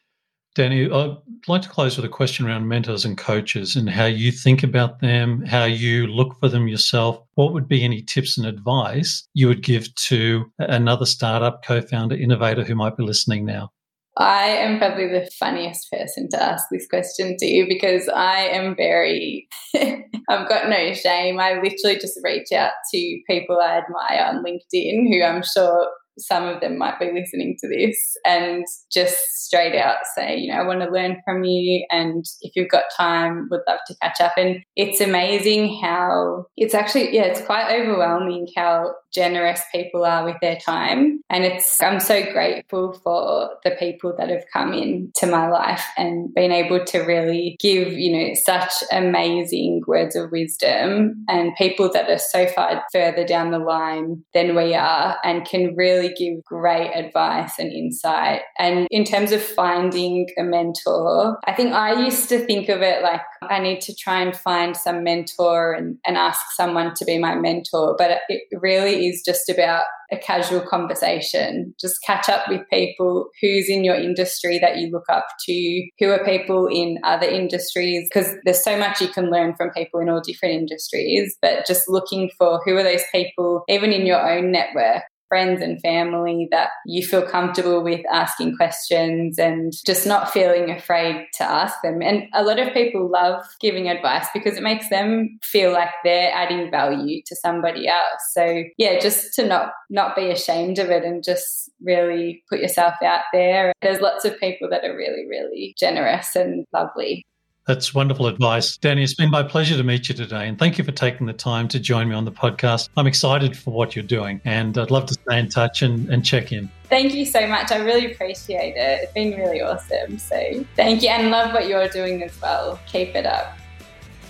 Danny, 0.57 0.91
I'd 0.91 1.17
like 1.49 1.63
to 1.63 1.69
close 1.69 1.97
with 1.97 2.07
a 2.07 2.09
question 2.09 2.47
around 2.47 2.67
mentors 2.67 3.05
and 3.05 3.17
coaches 3.17 3.77
and 3.77 3.91
how 3.91 4.07
you 4.07 4.33
think 4.33 4.63
about 4.63 5.01
them, 5.01 5.45
how 5.45 5.65
you 5.65 6.07
look 6.07 6.35
for 6.41 6.49
them 6.49 6.67
yourself. 6.67 7.21
What 7.35 7.53
would 7.53 7.69
be 7.69 7.85
any 7.85 8.01
tips 8.01 8.39
and 8.39 8.47
advice 8.47 9.29
you 9.35 9.49
would 9.49 9.63
give 9.63 9.95
to 9.95 10.51
another 10.59 11.05
startup 11.05 11.63
co 11.63 11.83
founder, 11.83 12.17
innovator 12.17 12.65
who 12.65 12.75
might 12.75 12.97
be 12.97 13.05
listening 13.05 13.45
now? 13.45 13.71
I 14.19 14.47
am 14.47 14.79
probably 14.79 15.09
the 15.09 15.29
funniest 15.39 15.91
person 15.91 16.29
to 16.31 16.43
ask 16.43 16.67
this 16.71 16.87
question 16.89 17.37
to 17.39 17.47
you 17.47 17.67
because 17.69 18.09
I 18.09 18.49
am 18.49 18.75
very, 18.75 19.47
I've 19.77 20.49
got 20.49 20.71
no 20.71 20.95
shame. 20.95 21.39
I 21.39 21.55
literally 21.55 21.99
just 22.01 22.19
reach 22.23 22.51
out 22.53 22.73
to 22.93 23.21
people 23.29 23.61
I 23.61 23.79
admire 23.79 24.25
on 24.27 24.43
LinkedIn 24.43 25.13
who 25.13 25.23
I'm 25.23 25.43
sure 25.43 25.91
some 26.19 26.45
of 26.47 26.61
them 26.61 26.79
might 26.79 26.99
be 26.99 27.13
listening 27.13 27.57
to 27.61 27.69
this 27.69 28.17
and 28.27 28.65
just 28.93 29.17
straight 29.45 29.77
out 29.79 29.99
say, 30.15 30.37
you 30.37 30.53
know, 30.53 30.59
I 30.59 30.67
want 30.67 30.81
to 30.81 30.91
learn 30.91 31.21
from 31.25 31.45
you. 31.45 31.85
And 31.91 32.25
if 32.43 32.57
you've 32.57 32.71
got 32.71 32.85
time, 32.97 33.49
would 33.51 33.61
love 33.67 33.81
to 33.87 33.95
catch 34.03 34.21
up. 34.21 34.33
And 34.37 34.63
it's 34.75 35.01
amazing 35.01 35.81
how 35.83 36.47
it's 36.57 36.75
actually, 36.75 37.15
yeah, 37.15 37.25
it's 37.25 37.43
quite 37.43 37.73
overwhelming 37.81 38.49
how 38.57 38.93
generous 39.13 39.63
people 39.73 40.05
are 40.05 40.25
with 40.25 40.37
their 40.43 40.57
time. 40.57 41.21
And 41.31 41.45
it's, 41.45 41.81
I'm 41.81 42.01
so 42.01 42.23
grateful 42.33 42.93
for 43.03 43.51
the 43.65 43.71
people 43.73 44.15
that 44.19 44.29
have 44.29 44.45
come 44.53 44.73
into 44.75 45.27
my 45.27 45.49
life 45.49 45.85
and 45.97 46.33
been 46.35 46.53
able 46.53 46.85
to 46.85 46.99
really 47.01 47.57
give, 47.61 47.93
you 47.93 48.17
know, 48.17 48.35
such 48.35 48.73
amazing 48.93 49.83
words 49.87 50.17
of 50.17 50.31
wisdom 50.31 51.25
and 51.29 51.57
people 51.57 51.91
that 51.93 52.11
are 52.11 52.19
so 52.19 52.47
far 52.49 52.83
further 52.93 53.25
down 53.25 53.53
the 53.53 53.59
line 53.59 54.23
than 54.35 54.55
we 54.55 54.75
are 54.75 55.17
and 55.25 55.47
can 55.47 55.75
really 56.07 56.15
give 56.15 56.45
great 56.45 56.93
advice 56.93 57.59
and 57.59 57.73
insight. 57.73 58.43
And 58.59 58.87
in 58.91 59.05
terms 59.05 59.33
of 59.33 59.43
finding 59.43 60.27
a 60.39 60.43
mentor, 60.43 61.39
I 61.47 61.53
think 61.55 61.73
I 61.73 62.05
used 62.05 62.29
to 62.31 62.39
think 62.39 62.69
of 62.69 62.83
it 62.83 63.03
like 63.03 63.23
I 63.43 63.61
need 63.61 63.81
to 63.83 63.95
try 63.95 64.21
and 64.21 64.37
find 64.37 64.77
some 64.77 65.05
mentor 65.05 65.73
and, 65.73 65.99
and 66.07 66.17
ask 66.17 66.41
someone 66.55 66.95
to 66.95 67.05
be 67.05 67.19
my 67.19 67.35
mentor. 67.35 67.95
But 67.99 68.21
it 68.29 68.43
really 68.61 69.07
is 69.07 69.23
just 69.25 69.49
about 69.49 69.85
a 70.13 70.17
casual 70.17 70.61
conversation. 70.61 71.75
Just 71.81 72.03
catch 72.05 72.29
up 72.29 72.49
with 72.49 72.63
people 72.73 73.29
who's 73.41 73.69
in 73.69 73.85
your 73.85 73.97
industry 73.97 74.59
that 74.59 74.77
you 74.77 74.91
look 74.91 75.09
up 75.09 75.27
to, 75.47 75.89
who 75.99 76.11
are 76.11 76.25
people 76.25 76.69
in 76.69 76.99
other 77.03 77.27
industries, 77.27 78.09
because 78.09 78.33
there's 78.45 78.63
so 78.63 78.79
much 78.79 79.01
you 79.01 79.09
can 79.09 79.31
learn 79.31 79.55
from 79.57 79.71
people 79.71 80.01
in 80.01 80.09
all 80.09 80.21
different 80.21 80.55
industries. 80.55 81.37
But 81.43 81.67
just 81.67 81.89
looking 81.89 82.31
for 82.39 82.61
who 82.65 82.77
are 82.77 82.85
those 82.85 83.03
people, 83.13 83.65
even 83.69 83.93
in 83.93 84.07
your 84.07 84.21
own 84.21 84.53
network, 84.53 85.03
friends 85.29 85.63
and 85.63 85.81
family 85.81 86.49
that 86.51 86.69
you 86.87 87.05
feel 87.05 87.23
comfortable 87.23 87.83
with 87.83 88.01
asking 88.13 88.57
questions 88.57 89.39
and 89.39 89.73
just 89.85 90.07
not 90.07 90.33
feeling 90.33 90.71
afraid 90.71 91.27
to 91.35 91.45
ask 91.45 91.75
them. 91.83 92.01
And 92.03 92.25
a 92.35 92.43
lot 92.43 92.59
of 92.59 92.73
people 92.73 93.11
love 93.11 93.43
giving 93.61 93.89
advice 93.89 94.27
because 94.33 94.57
it 94.57 94.63
makes 94.63 94.89
them 94.89 95.39
feel 95.43 95.73
like 95.73 95.91
they're 96.05 96.33
adding 96.33 96.71
value 96.71 97.23
to 97.27 97.37
somebody 97.37 97.89
else. 97.89 98.23
So 98.33 98.65
yeah, 98.79 98.99
just 98.99 99.35
to 99.35 99.47
not 99.47 99.73
not 99.91 100.17
be 100.17 100.31
ashamed 100.31 100.79
of 100.79 100.91
it 100.91 101.05
and 101.05 101.23
just 101.23 101.71
really 101.83 102.43
put 102.49 102.61
yourself 102.61 102.95
out 103.05 103.23
there. 103.33 103.73
There's 103.83 104.01
lots 104.01 104.25
of 104.25 104.39
people 104.39 104.69
that 104.71 104.85
are 104.85 104.97
really, 104.97 105.27
really 105.29 105.75
generous 105.79 106.35
and 106.37 106.65
lovely. 106.73 107.27
That's 107.67 107.93
wonderful 107.93 108.29
advice. 108.29 108.77
Danny, 108.77 109.03
it's 109.03 109.15
been 109.15 109.29
my 109.29 109.43
pleasure 109.43 109.77
to 109.77 109.83
meet 109.83 110.09
you 110.09 110.15
today. 110.15 110.47
And 110.47 110.57
thank 110.57 110.79
you 110.79 110.85
for 110.85 110.93
taking 110.93 111.27
the 111.27 111.33
time 111.33 111.67
to 111.69 111.81
join 111.81 112.09
me 112.09 112.15
on 112.15 112.25
the 112.25 112.31
podcast. 112.31 112.91
I'm 112.97 113.09
excited 113.09 113.59
for 113.59 113.73
what 113.73 113.97
you're 113.97 114.05
doing 114.05 114.41
and 114.45 114.79
I'd 114.79 114.93
love 114.93 115.07
to 115.07 115.15
stay 115.15 115.41
in 115.41 115.49
touch 115.49 115.83
and, 115.83 116.09
and 116.09 116.25
check 116.25 116.53
in. 116.53 116.71
Thank 116.89 117.13
you 117.13 117.27
so 117.27 117.45
much. 117.49 117.73
I 117.73 117.79
really 117.79 118.13
appreciate 118.13 118.77
it. 118.77 119.03
It's 119.03 119.13
been 119.15 119.37
really 119.37 119.63
awesome. 119.63 120.17
So 120.17 120.65
thank 120.77 121.03
you 121.03 121.09
and 121.09 121.33
love 121.33 121.53
what 121.53 121.67
you're 121.67 121.89
doing 121.89 122.23
as 122.23 122.41
well. 122.41 122.79
Keep 122.87 123.17
it 123.17 123.27
up. 123.27 123.59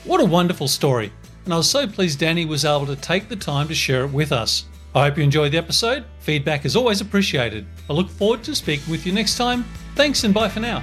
What 0.05 0.23
a 0.23 0.25
wonderful 0.25 0.67
story. 0.67 1.13
And 1.45 1.53
I 1.53 1.59
was 1.59 1.69
so 1.69 1.87
pleased 1.87 2.19
Danny 2.19 2.47
was 2.47 2.65
able 2.65 2.87
to 2.87 2.97
take 2.97 3.29
the 3.29 3.37
time 3.37 3.69
to 3.69 3.75
share 3.75 4.05
it 4.05 4.13
with 4.13 4.33
us. 4.33 4.65
I 4.95 5.05
hope 5.05 5.19
you 5.19 5.25
enjoyed 5.25 5.53
the 5.53 5.59
episode. 5.59 6.07
Feedback 6.21 6.65
is 6.65 6.75
always 6.75 7.03
appreciated. 7.03 7.67
I 7.91 7.93
look 7.93 8.09
forward 8.09 8.43
to 8.45 8.55
speaking 8.55 8.91
with 8.91 9.05
you 9.05 9.13
next 9.13 9.37
time. 9.37 9.67
Thanks 9.95 10.25
and 10.25 10.33
bye 10.33 10.49
for 10.49 10.61
now. 10.61 10.81